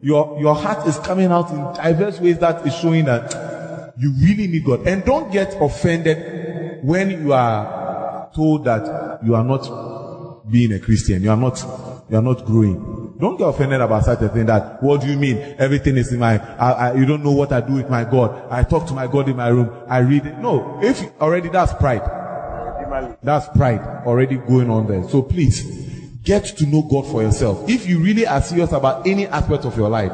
[0.00, 4.46] Your, your heart is coming out in diverse ways that is showing that you really
[4.46, 4.86] need God.
[4.86, 11.22] And don't get offended when you are told that you are not being a Christian.
[11.22, 11.62] You are not,
[12.08, 13.01] you are not growing.
[13.22, 15.36] Don't get offended about such a thing that, what do you mean?
[15.56, 18.50] Everything is in my, I, I, you don't know what I do with my God.
[18.50, 19.70] I talk to my God in my room.
[19.86, 20.38] I read it.
[20.38, 22.02] No, if already that's pride.
[23.22, 25.08] That's pride already going on there.
[25.08, 25.62] So please,
[26.24, 27.70] get to know God for yourself.
[27.70, 30.10] If you really are serious about any aspect of your life,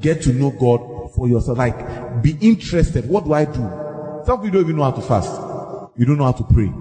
[0.00, 1.58] get to know God for yourself.
[1.58, 3.08] Like, be interested.
[3.08, 3.70] What do I do?
[4.26, 5.30] Some people don't even know how to fast.
[5.96, 6.72] You don't know how to pray.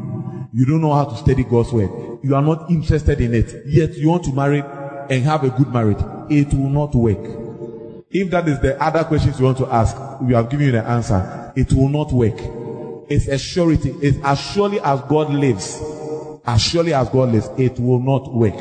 [0.53, 1.91] You don't know how to study God's word.
[2.23, 3.63] You are not interested in it.
[3.67, 4.63] Yet you want to marry
[5.09, 5.97] and have a good marriage.
[6.29, 7.19] It will not work.
[8.09, 10.83] If that is the other questions you want to ask, we have given you the
[10.83, 11.51] answer.
[11.55, 12.39] It will not work.
[13.09, 13.93] It's a surety.
[14.01, 15.81] It's as surely as God lives.
[16.45, 18.55] As surely as God lives, it will not work.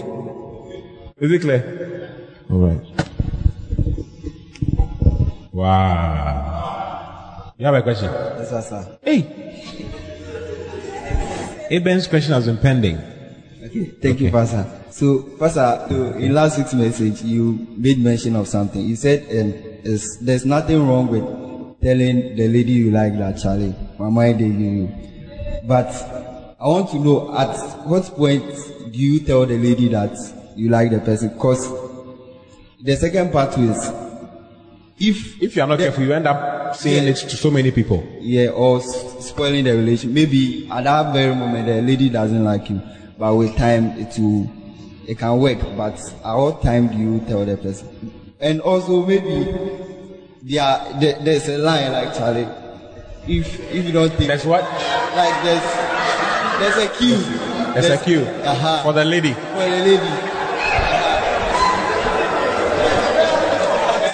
[1.18, 2.10] Is it clear?
[2.50, 2.80] All right.
[5.52, 7.54] Wow.
[7.56, 8.12] You have a question?
[8.12, 8.98] Yes, sir.
[9.02, 9.42] Hey.
[11.70, 13.00] Aben's question has been pending.
[13.76, 14.64] Okay, thank you, Pastor.
[14.90, 18.80] So, Pastor, in last week's message, you made mention of something.
[18.80, 19.52] You said um,
[20.22, 21.24] there's nothing wrong with
[21.82, 24.88] telling the lady you like that, Charlie, my mind they you.
[25.64, 25.92] But
[26.58, 27.54] I want to know at
[27.86, 28.44] what point
[28.90, 30.16] do you tell the lady that
[30.56, 31.28] you like the person?
[31.34, 31.68] Because
[32.80, 33.92] the second part is
[34.98, 38.02] if if you are not careful, you end up saying it to so many people.
[38.20, 40.14] Yeah, or spoiling the relation.
[40.14, 42.80] Maybe at that very moment the lady doesn't like you,
[43.18, 44.50] but with time it will
[45.06, 45.58] it can work.
[45.76, 47.88] But at what time do you tell the person?
[48.40, 49.44] And also maybe
[50.42, 52.48] there, there there's a line like Charlie.
[53.26, 54.62] If if you don't think there's what
[55.16, 55.62] like there's
[56.60, 57.18] there's a queue.
[57.74, 59.32] There's a queue uh-huh, for the lady.
[59.34, 60.32] for the lady.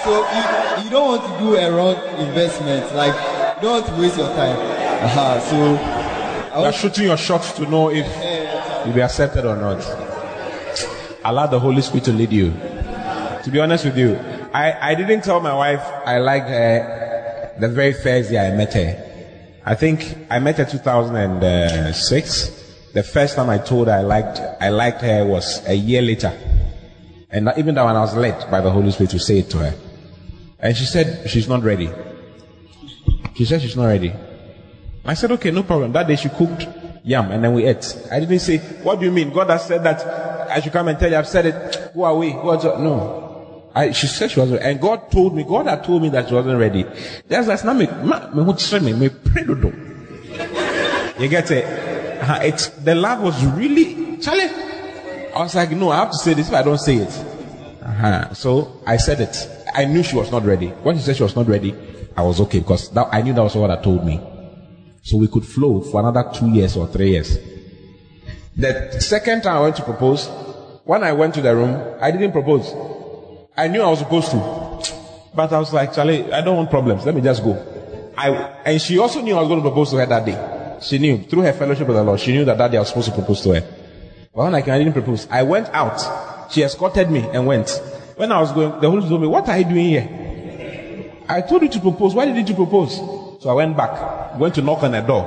[0.03, 2.93] So you, you don't want to do a wrong investment.
[2.93, 3.13] Like
[3.55, 4.57] you don't want to waste your time.
[5.03, 5.39] Uh-huh.
[5.39, 8.05] So You are shooting your shots to know if
[8.85, 9.79] you'll be accepted or not.
[11.23, 12.51] Allow the Holy Spirit to lead you.
[13.43, 14.15] To be honest with you,
[14.53, 18.73] I, I didn't tell my wife I liked her the very first day I met
[18.73, 19.09] her.
[19.65, 22.63] I think I met her 2006.
[22.93, 26.31] The first time I told her I liked, I liked her was a year later.
[27.31, 29.73] And even one I was led by the Holy Spirit to say it to her.
[30.59, 31.89] And she said she's not ready.
[33.35, 34.13] She said she's not ready.
[35.05, 35.91] I said, okay, no problem.
[35.91, 36.67] That day she cooked
[37.03, 37.97] yam and then we ate.
[38.11, 39.31] I didn't say, what do you mean?
[39.31, 41.17] God has said that I should come and tell you.
[41.17, 41.91] I've said it.
[41.93, 42.31] Go away.
[42.31, 43.71] God's no.
[43.75, 44.61] I, she said she wasn't.
[44.61, 46.83] And God told me, God had told me that she wasn't ready.
[47.27, 47.87] That's that's not me.
[47.87, 49.43] me you me me pray.
[51.19, 51.65] You get it?
[52.21, 54.49] Uh, it's the love was really Charlie.
[55.35, 57.09] I was like, no, I have to say this if I don't say it.
[57.81, 58.33] Uh-huh.
[58.33, 59.49] So I said it.
[59.73, 60.67] I knew she was not ready.
[60.67, 61.75] When she said she was not ready,
[62.15, 64.21] I was okay because that, I knew that was what I told me.
[65.03, 67.37] So we could flow for another two years or three years.
[68.55, 70.27] The second time I went to propose,
[70.85, 72.73] when I went to the room, I didn't propose.
[73.55, 74.37] I knew I was supposed to.
[75.35, 77.05] But I was like, Charlie, I don't want problems.
[77.05, 77.53] Let me just go.
[78.15, 78.29] I,
[78.65, 80.79] and she also knew I was going to propose to her that day.
[80.81, 82.19] She knew through her fellowship with the Lord.
[82.19, 83.61] She knew that that day I was supposed to propose to her.
[84.33, 85.27] But when I came, I didn't propose.
[85.29, 86.51] I went out.
[86.51, 87.69] She escorted me and went.
[88.15, 91.13] When I was going, the Holy Spirit told me, what are you doing here?
[91.27, 92.13] I told you to propose.
[92.13, 92.99] Why didn't you propose?
[93.43, 95.23] So I went back, went to knock on the door.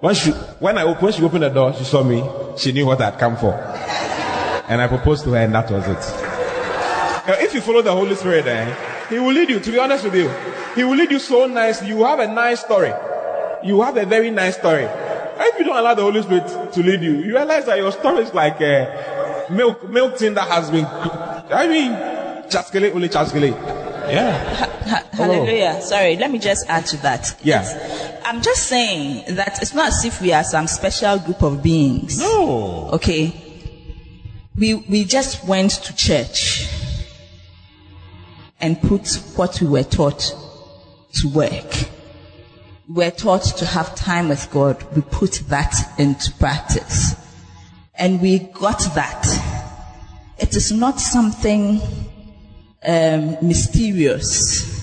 [0.00, 2.24] When she, when I opened, when she opened the door, she saw me.
[2.56, 3.52] She knew what I had come for.
[3.52, 7.42] And I proposed to her and that was it.
[7.44, 8.74] If you follow the Holy Spirit, eh,
[9.10, 9.60] He will lead you.
[9.60, 10.30] To be honest with you,
[10.74, 11.82] He will lead you so nice.
[11.82, 12.94] You have a nice story.
[13.62, 14.84] You have a very nice story.
[14.88, 18.22] If you don't allow the Holy Spirit to lead you, you realize that your story
[18.22, 20.86] is like a milk milk tin that has been.
[20.86, 21.92] I mean,
[22.48, 23.52] chaskele only chaskele.
[24.12, 24.54] Yeah.
[24.54, 25.80] Ha- hallelujah.
[25.82, 27.38] Sorry, let me just add to that.
[27.42, 28.20] Yeah.
[28.24, 32.18] I'm just saying that it's not as if we are some special group of beings.
[32.18, 32.90] No.
[32.92, 33.32] Okay.
[34.56, 36.68] We we just went to church
[38.60, 40.34] and put what we were taught
[41.14, 41.88] to work.
[42.88, 44.84] We were taught to have time with God.
[44.94, 47.14] We put that into practice.
[47.94, 49.26] And we got that.
[50.38, 51.80] It is not something
[52.84, 54.78] um, mysterious.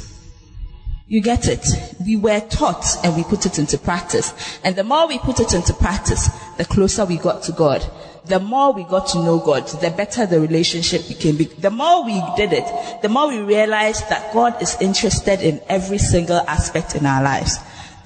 [1.08, 1.66] You get it?
[2.06, 4.34] We were taught and we put it into practice.
[4.64, 6.28] And the more we put it into practice,
[6.58, 7.86] the closer we got to God.
[8.26, 11.38] The more we got to know God, the better the relationship became.
[11.60, 15.98] The more we did it, the more we realized that God is interested in every
[15.98, 17.58] single aspect in our lives.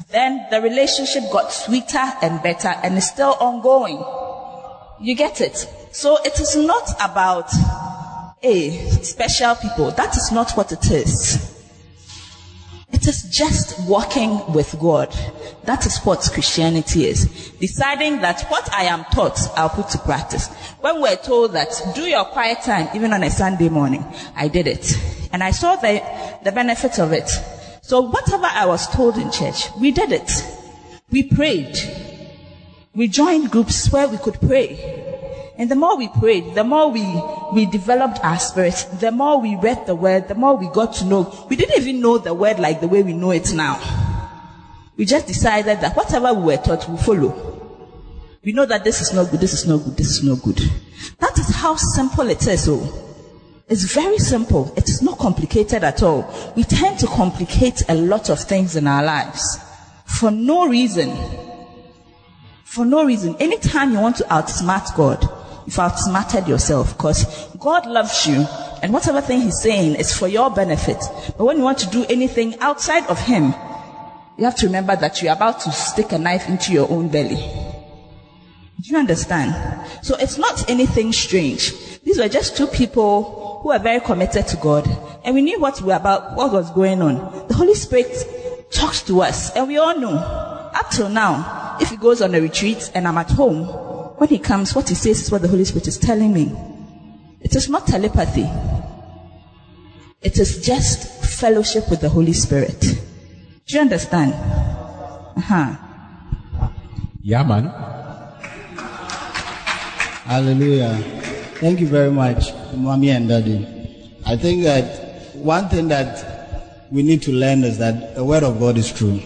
[0.10, 3.98] Then the relationship got sweeter and better and is still ongoing.
[5.00, 5.58] You get it?
[5.92, 7.50] So it is not about
[8.44, 8.72] a
[9.04, 9.92] special people.
[9.92, 11.52] That is not what it is.
[12.92, 15.16] It is just walking with God.
[15.64, 17.52] That is what Christianity is.
[17.60, 20.48] Deciding that what I am taught, I'll put to practice.
[20.82, 24.04] When we're told that do your quiet time, even on a Sunday morning,
[24.36, 25.00] I did it.
[25.32, 26.04] And I saw the,
[26.44, 27.30] the benefit of it.
[27.82, 30.32] So whatever I was told in church, we did it.
[31.12, 31.78] We prayed.
[32.94, 35.11] We joined groups where we could pray.
[35.62, 37.06] And the more we prayed, the more we,
[37.54, 41.06] we developed our spirit, the more we read the word, the more we got to
[41.06, 41.32] know.
[41.52, 43.80] We didn't even know the word like the way we know it now.
[44.98, 47.62] We just decided that whatever we were taught, we follow.
[48.44, 50.58] We know that this is not good, this is not good, this is not good.
[51.20, 52.68] That is how simple it is.
[52.68, 53.14] Oh.
[53.68, 54.74] It's very simple.
[54.76, 56.54] It is not complicated at all.
[56.56, 59.60] We tend to complicate a lot of things in our lives
[60.08, 61.16] for no reason.
[62.64, 63.36] For no reason.
[63.40, 68.46] Anytime you want to outsmart God, you've outsmarted yourself because God loves you
[68.82, 70.98] and whatever thing He's saying is for your benefit.
[71.38, 73.54] But when you want to do anything outside of Him,
[74.38, 77.36] you have to remember that you're about to stick a knife into your own belly.
[78.82, 79.54] Do you understand?
[80.02, 82.00] So it's not anything strange.
[82.00, 84.88] These were just two people who were very committed to God,
[85.24, 87.48] and we knew what we were about, what was going on.
[87.48, 88.12] The Holy Spirit
[88.72, 90.16] talks to us, and we all know.
[90.74, 93.91] Up till now, if he goes on a retreat and I'm at home,
[94.22, 96.56] when he comes, what he says is what the Holy Spirit is telling me.
[97.40, 98.48] It is not telepathy.
[100.22, 102.80] It is just fellowship with the Holy Spirit.
[102.80, 104.34] Do you understand?
[104.36, 105.76] Uh-huh.
[107.24, 107.70] Yeah, man.
[110.30, 111.02] Hallelujah.
[111.56, 113.66] Thank you very much, mommy and daddy.
[114.28, 118.60] I think that one thing that we need to learn is that the word of
[118.60, 119.20] God is true.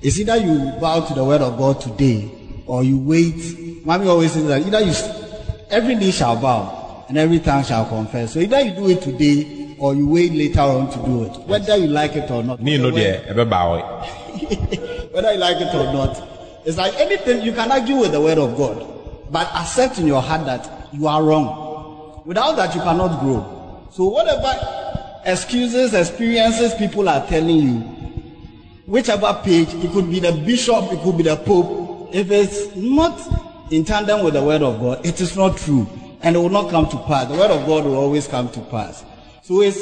[0.00, 2.35] It's either you bow to the word of God today
[2.66, 3.84] or you wait.
[3.84, 4.92] Mommy always says that either you,
[5.70, 8.32] every knee shall bow and every tongue shall confess.
[8.34, 11.76] So either you do it today or you wait later on to do it, whether
[11.76, 12.62] you like it or not.
[12.62, 13.22] Me no there,
[15.12, 16.22] whether you like it or not.
[16.64, 18.84] It's like anything, you can argue with the word of God,
[19.30, 22.22] but accept in your heart that you are wrong.
[22.24, 23.86] Without that, you cannot grow.
[23.92, 24.52] So, whatever
[25.24, 27.78] excuses, experiences people are telling you,
[28.86, 33.18] whichever page, it could be the bishop, it could be the pope, if it's not
[33.70, 35.86] in tandem with the word of God, it is not true.
[36.22, 37.28] And it will not come to pass.
[37.28, 39.04] The word of God will always come to pass.
[39.42, 39.80] So it's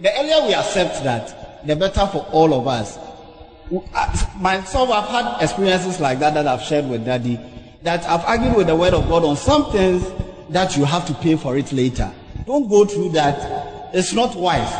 [0.00, 2.98] the earlier we accept that, the better for all of us.
[3.70, 7.38] I- uh, myself, I've had experiences like that that I've shared with Daddy.
[7.82, 10.04] That I've argued with the Word of God on some things
[10.50, 12.12] that you have to pay for it later.
[12.46, 13.90] Don't go through that.
[13.92, 14.72] It's not wise.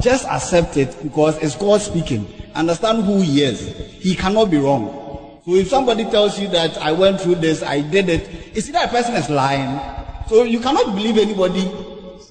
[0.00, 2.26] Just accept it because it's God speaking.
[2.54, 3.76] Understand who He is.
[4.00, 5.23] He cannot be wrong.
[5.44, 8.88] So if somebody tells you that I went through this, I did it, either a
[8.88, 9.78] person is lying.
[10.26, 11.70] So you cannot believe anybody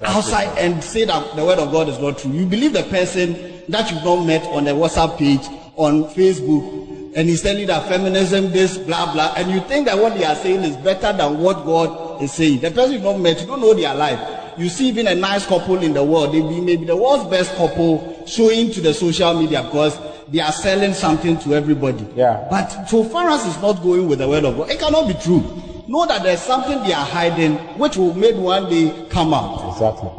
[0.02, 2.32] outside and say that the word of God is not true.
[2.32, 5.42] You believe the person that you've not met on the WhatsApp page,
[5.76, 9.98] on Facebook, and he's telling you that feminism, this, blah, blah, and you think that
[10.00, 12.62] what they are saying is better than what God is saying.
[12.62, 14.20] The person you've not met, you don't know their life.
[14.58, 17.56] You see even a nice couple in the world, they be maybe the world's best
[17.56, 20.00] couple showing to the social media because
[20.34, 22.08] they are selling something to everybody.
[22.16, 22.48] Yeah.
[22.50, 25.14] But so far as it's not going with the word of God, it cannot be
[25.14, 25.42] true.
[25.88, 29.74] Know that there's something they are hiding which will maybe one day come out.
[29.74, 30.10] Exactly.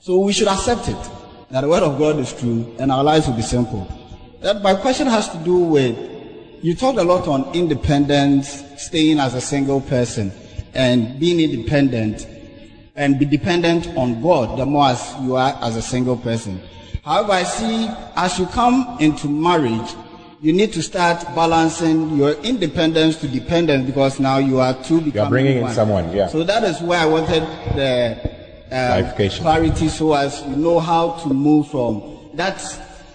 [0.00, 1.10] So we should accept it
[1.50, 3.90] that the word of God is true and our lives will be simple.
[4.42, 5.96] That my question has to do with
[6.60, 10.32] you talked a lot on independence, staying as a single person,
[10.74, 12.26] and being independent
[12.94, 16.60] and be dependent on God the more as you are as a single person.
[17.06, 19.94] However, I see as you come into marriage,
[20.40, 25.14] you need to start balancing your independence to dependence because now you are two becoming
[25.14, 26.26] You are bringing in someone, yeah.
[26.26, 27.42] So that is where I wanted
[27.76, 28.18] the
[28.72, 32.02] uh, clarity so as you know how to move from
[32.34, 32.60] that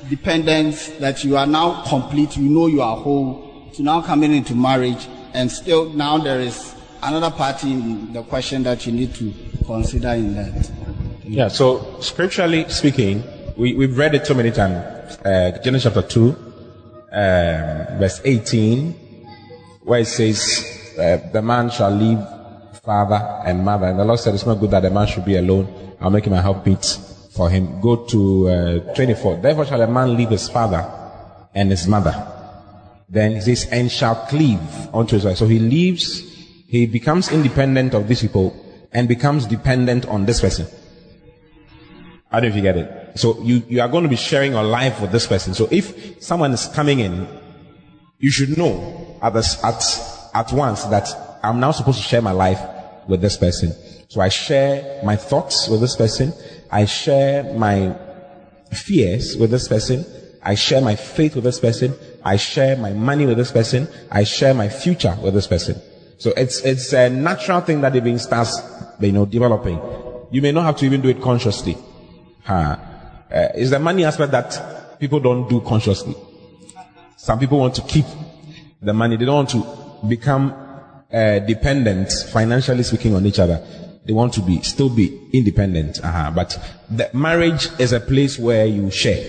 [0.09, 4.55] dependence that you are now complete, you know you are whole, to now coming into
[4.55, 9.33] marriage and still now there is another party in the question that you need to
[9.65, 10.71] consider in that.
[11.25, 13.23] Yeah, so scripturally speaking,
[13.57, 15.17] we, we've read it so many times.
[15.25, 18.91] Uh, Genesis chapter 2, um, verse 18,
[19.83, 22.19] where it says, uh, the man shall leave
[22.83, 23.87] father and mother.
[23.87, 25.95] And the Lord said, it's not good that the man should be alone.
[25.99, 26.85] I'll make him a helpmeet
[27.35, 27.79] for him.
[27.81, 29.37] Go to uh, 24.
[29.37, 30.89] Therefore shall a man leave his father
[31.53, 32.27] and his mother.
[33.09, 34.59] Then he says, and shall cleave
[34.93, 35.37] unto his wife.
[35.37, 36.21] So he leaves,
[36.67, 38.55] he becomes independent of these people
[38.93, 40.67] and becomes dependent on this person.
[42.31, 43.00] I don't know if you get it.
[43.15, 45.53] So you, you are going to be sharing your life with this person.
[45.53, 47.27] So if someone is coming in,
[48.19, 49.83] you should know at, the, at,
[50.33, 51.07] at once that
[51.43, 52.61] I'm now supposed to share my life
[53.07, 53.73] with this person.
[54.09, 56.33] So I share my thoughts with this person.
[56.71, 57.95] I share my
[58.71, 60.05] fears with this person.
[60.43, 61.95] I share my faith with this person.
[62.23, 63.87] I share my money with this person.
[64.11, 65.81] I share my future with this person.
[66.17, 68.59] So it's, it's a natural thing that the starts,
[68.99, 69.81] you know, developing.
[70.29, 71.77] You may not have to even do it consciously.
[72.43, 72.77] Huh.
[73.31, 76.15] Uh, it's the money aspect that people don't do consciously.
[77.17, 78.05] Some people want to keep
[78.81, 79.15] the money.
[79.15, 80.51] They don't want to become
[81.13, 83.65] uh, dependent, financially speaking, on each other.
[84.05, 86.03] They want to be still be independent.
[86.03, 86.31] Uh-huh.
[86.35, 86.57] But
[86.89, 89.23] the marriage is a place where you share.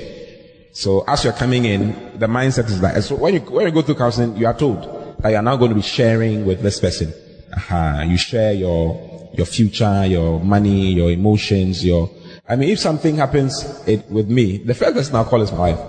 [0.72, 3.04] So as you're coming in, the mindset is that.
[3.04, 4.82] So when you when you go through counseling, you are told
[5.22, 7.12] that you are now going to be sharing with this person.
[7.54, 8.04] Uh-huh.
[8.06, 12.10] You share your your future, your money, your emotions, your.
[12.48, 15.58] I mean, if something happens it, with me, the first person I'll call is my
[15.72, 15.80] wife.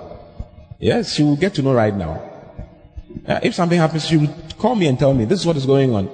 [0.79, 2.21] Yes, she will get to know right now.
[3.27, 5.65] Uh, if something happens, she will call me and tell me this is what is
[5.65, 6.09] going on.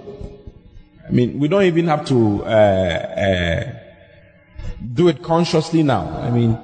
[1.07, 3.73] I mean, we don't even have to uh, uh,
[4.93, 6.07] do it consciously now.
[6.19, 6.57] I mean,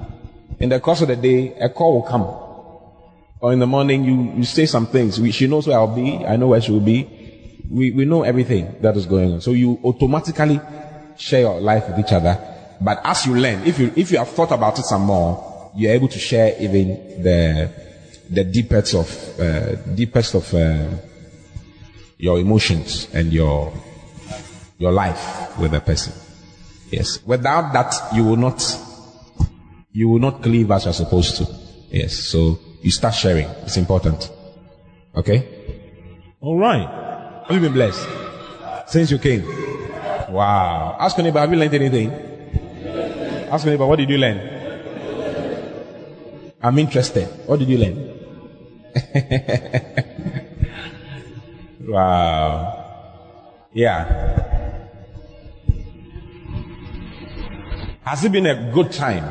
[0.59, 2.23] in the course of the day, a call will come.
[3.41, 5.19] Or in the morning, you, you say some things.
[5.19, 6.25] We, she knows where I'll be.
[6.25, 7.09] I know where she will be.
[7.69, 9.41] We, we know everything that is going on.
[9.41, 10.61] So you automatically
[11.17, 12.54] share your life with each other.
[12.81, 15.93] But as you learn, if you, if you have thought about it some more, you're
[15.93, 17.71] able to share even the,
[18.29, 20.87] the deepest of, uh, deepest of, uh,
[22.17, 23.73] your emotions and your,
[24.77, 26.13] your life with a person.
[26.89, 27.19] Yes.
[27.25, 28.63] Without that, you will not,
[29.91, 31.47] you will not cleave as you're supposed to.
[31.89, 32.15] Yes.
[32.15, 33.47] So you start sharing.
[33.63, 34.31] It's important.
[35.15, 35.47] Okay?
[36.41, 37.43] All right.
[37.47, 38.07] Have you been blessed
[38.87, 39.45] since you came?
[40.29, 40.97] Wow.
[40.99, 42.34] Ask neighbor, have you learned anything?
[43.49, 44.39] Ask me, neighbor, what did you learn?
[46.61, 47.27] I'm interested.
[47.45, 48.11] What did you learn?
[51.87, 52.85] wow.
[53.73, 54.45] Yeah.
[58.03, 59.23] Has it been a good time?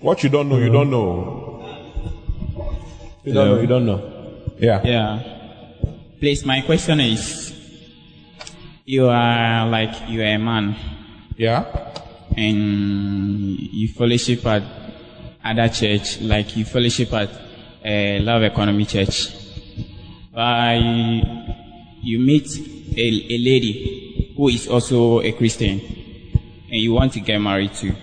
[0.00, 1.64] What you don't know, you don't know.
[3.24, 4.42] You don't know, you don't know.
[4.58, 4.82] Yeah.
[4.84, 5.22] Yeah.
[6.20, 7.53] Please, my question is,
[8.84, 10.76] you are like, you are a man.
[11.36, 11.64] Yeah.
[12.36, 14.62] And you fellowship at
[15.44, 19.34] other church, like you fellowship at uh, Love Economy Church.
[20.32, 21.22] But you,
[22.02, 22.46] you meet
[22.96, 25.80] a, a lady who is also a Christian
[26.70, 27.94] and you want to get married to.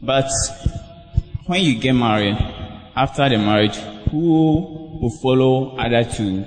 [0.00, 0.30] But
[1.46, 2.36] when you get married,
[2.96, 3.76] after the marriage,
[4.10, 6.46] who will follow other to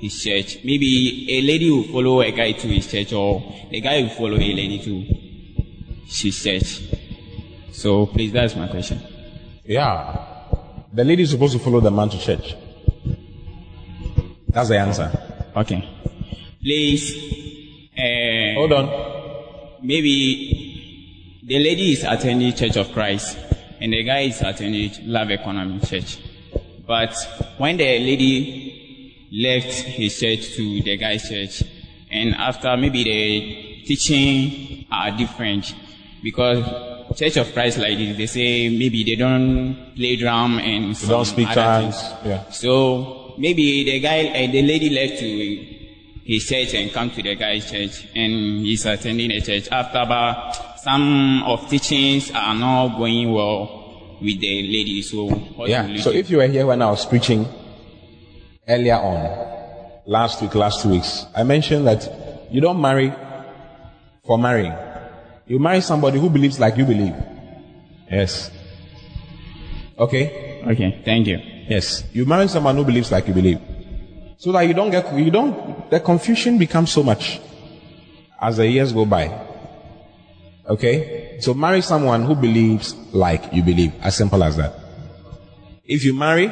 [0.00, 0.58] his church?
[0.64, 4.36] Maybe a lady will follow a guy to his church or a guy will follow
[4.36, 5.00] a lady to
[6.06, 6.82] his church.
[7.72, 9.00] So please, that's my question.
[9.64, 10.26] Yeah.
[10.92, 12.56] The lady is supposed to follow the man to church.
[14.48, 15.10] That's the answer.
[15.54, 15.86] Okay.
[16.60, 17.12] Please.
[17.96, 19.78] Uh, Hold on.
[19.82, 23.38] Maybe the lady is attending Church of Christ
[23.80, 26.18] and the guy is attending Love Economy Church.
[26.86, 27.14] But
[27.58, 28.67] when the lady
[29.32, 31.62] left his church to the guy's church,
[32.10, 35.74] and after maybe the teaching are different,
[36.22, 36.64] because
[37.16, 41.24] Church of Christ like this, they say maybe they don't play drum and They don't
[41.24, 41.96] speak tongues.
[42.24, 42.48] Yeah.
[42.50, 45.78] So maybe the guy, uh, the lady left to
[46.24, 49.68] his church and come to the guy's church, and he's attending a church.
[49.70, 55.02] After about some of teachings are not going well with the lady.
[55.02, 55.96] So what Yeah.
[55.96, 57.46] So if you were here when I was preaching
[58.68, 62.08] earlier on, last week, last two weeks, I mentioned that
[62.50, 63.12] you don't marry
[64.24, 64.74] for marrying.
[65.46, 67.14] You marry somebody who believes like you believe.
[68.10, 68.50] Yes.
[69.98, 70.62] Okay?
[70.66, 71.38] Okay, thank you.
[71.68, 72.04] Yes.
[72.12, 73.60] You marry someone who believes like you believe.
[74.36, 77.40] So that you don't get, you don't, the confusion becomes so much
[78.40, 79.46] as the years go by.
[80.68, 81.38] Okay?
[81.40, 83.94] So marry someone who believes like you believe.
[84.00, 84.74] As simple as that.
[85.84, 86.48] If you marry,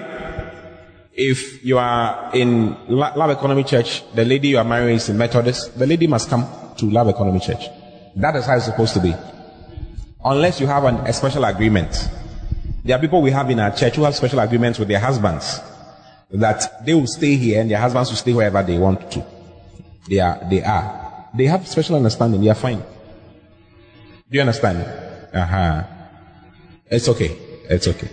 [1.16, 5.78] if you are in Love Economy Church, the lady you are marrying is in Methodist,
[5.78, 7.64] the lady must come to Love Economy Church.
[8.16, 9.14] That is how it's supposed to be.
[10.22, 12.10] Unless you have an, a special agreement.
[12.84, 15.60] There are people we have in our church who have special agreements with their husbands
[16.30, 19.24] that they will stay here and their husbands will stay wherever they want to.
[20.09, 21.30] They are, they are.
[21.34, 22.43] They have special understanding.
[22.43, 22.78] They are fine.
[22.78, 24.78] Do you understand?
[25.34, 25.84] Uh huh.
[26.90, 27.36] It's okay.
[27.68, 28.09] It's okay.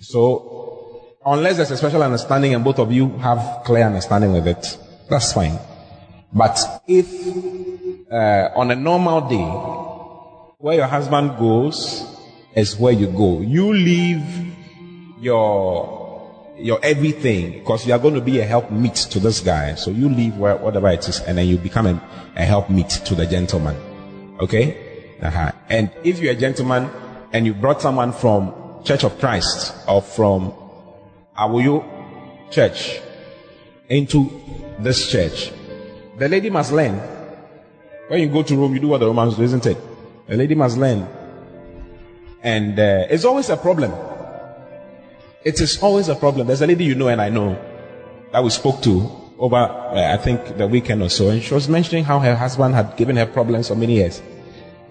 [0.00, 0.55] So,
[1.26, 4.78] unless there's a special understanding and both of you have clear understanding with it,
[5.10, 5.58] that's fine.
[6.32, 7.06] But if
[8.10, 9.76] uh, on a normal day,
[10.58, 12.04] where your husband goes
[12.54, 13.40] is where you go.
[13.40, 14.24] You leave
[15.20, 15.94] your
[16.58, 19.74] your everything because you are going to be a help meet to this guy.
[19.74, 22.02] So you leave where, whatever it is and then you become a,
[22.36, 23.76] a help meet to the gentleman.
[24.40, 25.18] Okay?
[25.20, 25.52] Uh-huh.
[25.68, 26.88] And if you're a gentleman
[27.32, 28.54] and you brought someone from
[28.84, 30.54] Church of Christ or from
[31.38, 31.84] Awuyo
[32.50, 33.00] Church
[33.88, 34.30] into
[34.78, 35.52] this church,
[36.18, 36.94] the lady must learn.
[38.08, 39.76] When you go to Rome, you do what the Romans do, isn't it?
[40.28, 41.06] The lady must learn.
[42.42, 43.92] And uh, it's always a problem
[45.46, 46.48] it is always a problem.
[46.48, 47.56] There's a lady you know and I know
[48.32, 49.08] that we spoke to
[49.38, 52.74] over, uh, I think, the weekend or so, and she was mentioning how her husband
[52.74, 54.20] had given her problems for many years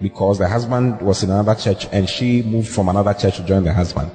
[0.00, 3.64] because the husband was in another church and she moved from another church to join
[3.64, 4.10] the husband.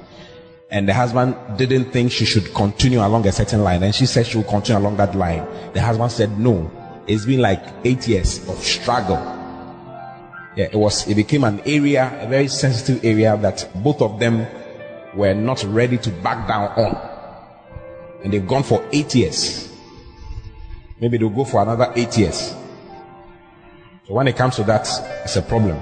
[0.72, 4.26] And the husband didn't think she should continue along a certain line, and she said
[4.26, 5.46] she would continue along that line.
[5.74, 6.70] The husband said no.
[7.06, 9.18] It's been like eight years of struggle.
[10.56, 14.46] Yeah, it was, it became an area, a very sensitive area that both of them
[15.14, 16.96] were not ready to back down on.
[18.24, 19.70] And they've gone for eight years.
[20.98, 22.54] Maybe they'll go for another eight years.
[24.06, 24.88] So when it comes to that,
[25.22, 25.78] it's a problem.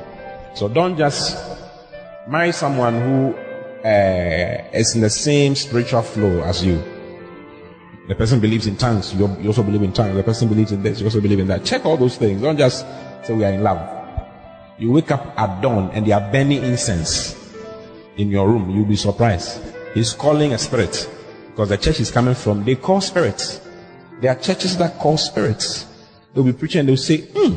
[0.57, 1.39] So don't just
[2.27, 3.50] marry someone who
[3.85, 6.83] uh, is in the same spiritual flow as you.
[8.09, 10.17] The person believes in tongues, you, you also believe in tongues.
[10.17, 11.65] The person believes in this, you also believe in that.
[11.65, 12.43] Check all those things.
[12.43, 12.85] Don't just
[13.23, 13.99] say we are in love.
[14.79, 17.37] You wake up at dawn and they are burning incense
[18.17, 19.63] in your room, you'll be surprised.
[19.95, 21.09] He's calling a spirit
[21.49, 23.61] because the church is coming from, they call spirits.
[24.21, 25.87] There are churches that call spirits.
[26.35, 27.57] They'll be preaching and they'll say, hmm,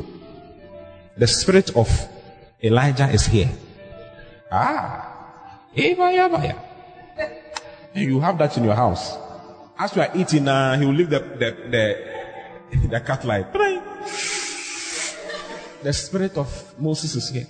[1.18, 1.90] the spirit of
[2.64, 3.50] Elijah is here.
[4.52, 5.12] Ah,
[5.76, 6.56] and
[7.95, 9.18] you have that in your house.
[9.78, 11.98] As you are eating, uh, he will leave the, the,
[12.72, 13.52] the, the cat light.
[15.84, 17.48] The spirit of Moses is here.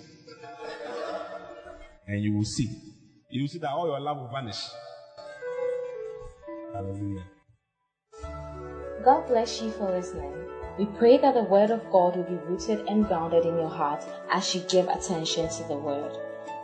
[2.08, 2.94] And you will see
[3.34, 4.64] you will see that all your love will vanish.
[6.72, 7.24] Hallelujah.
[9.04, 10.32] God bless you for listening.
[10.78, 14.04] We pray that the Word of God will be rooted and grounded in your heart
[14.32, 16.16] as you give attention to the Word.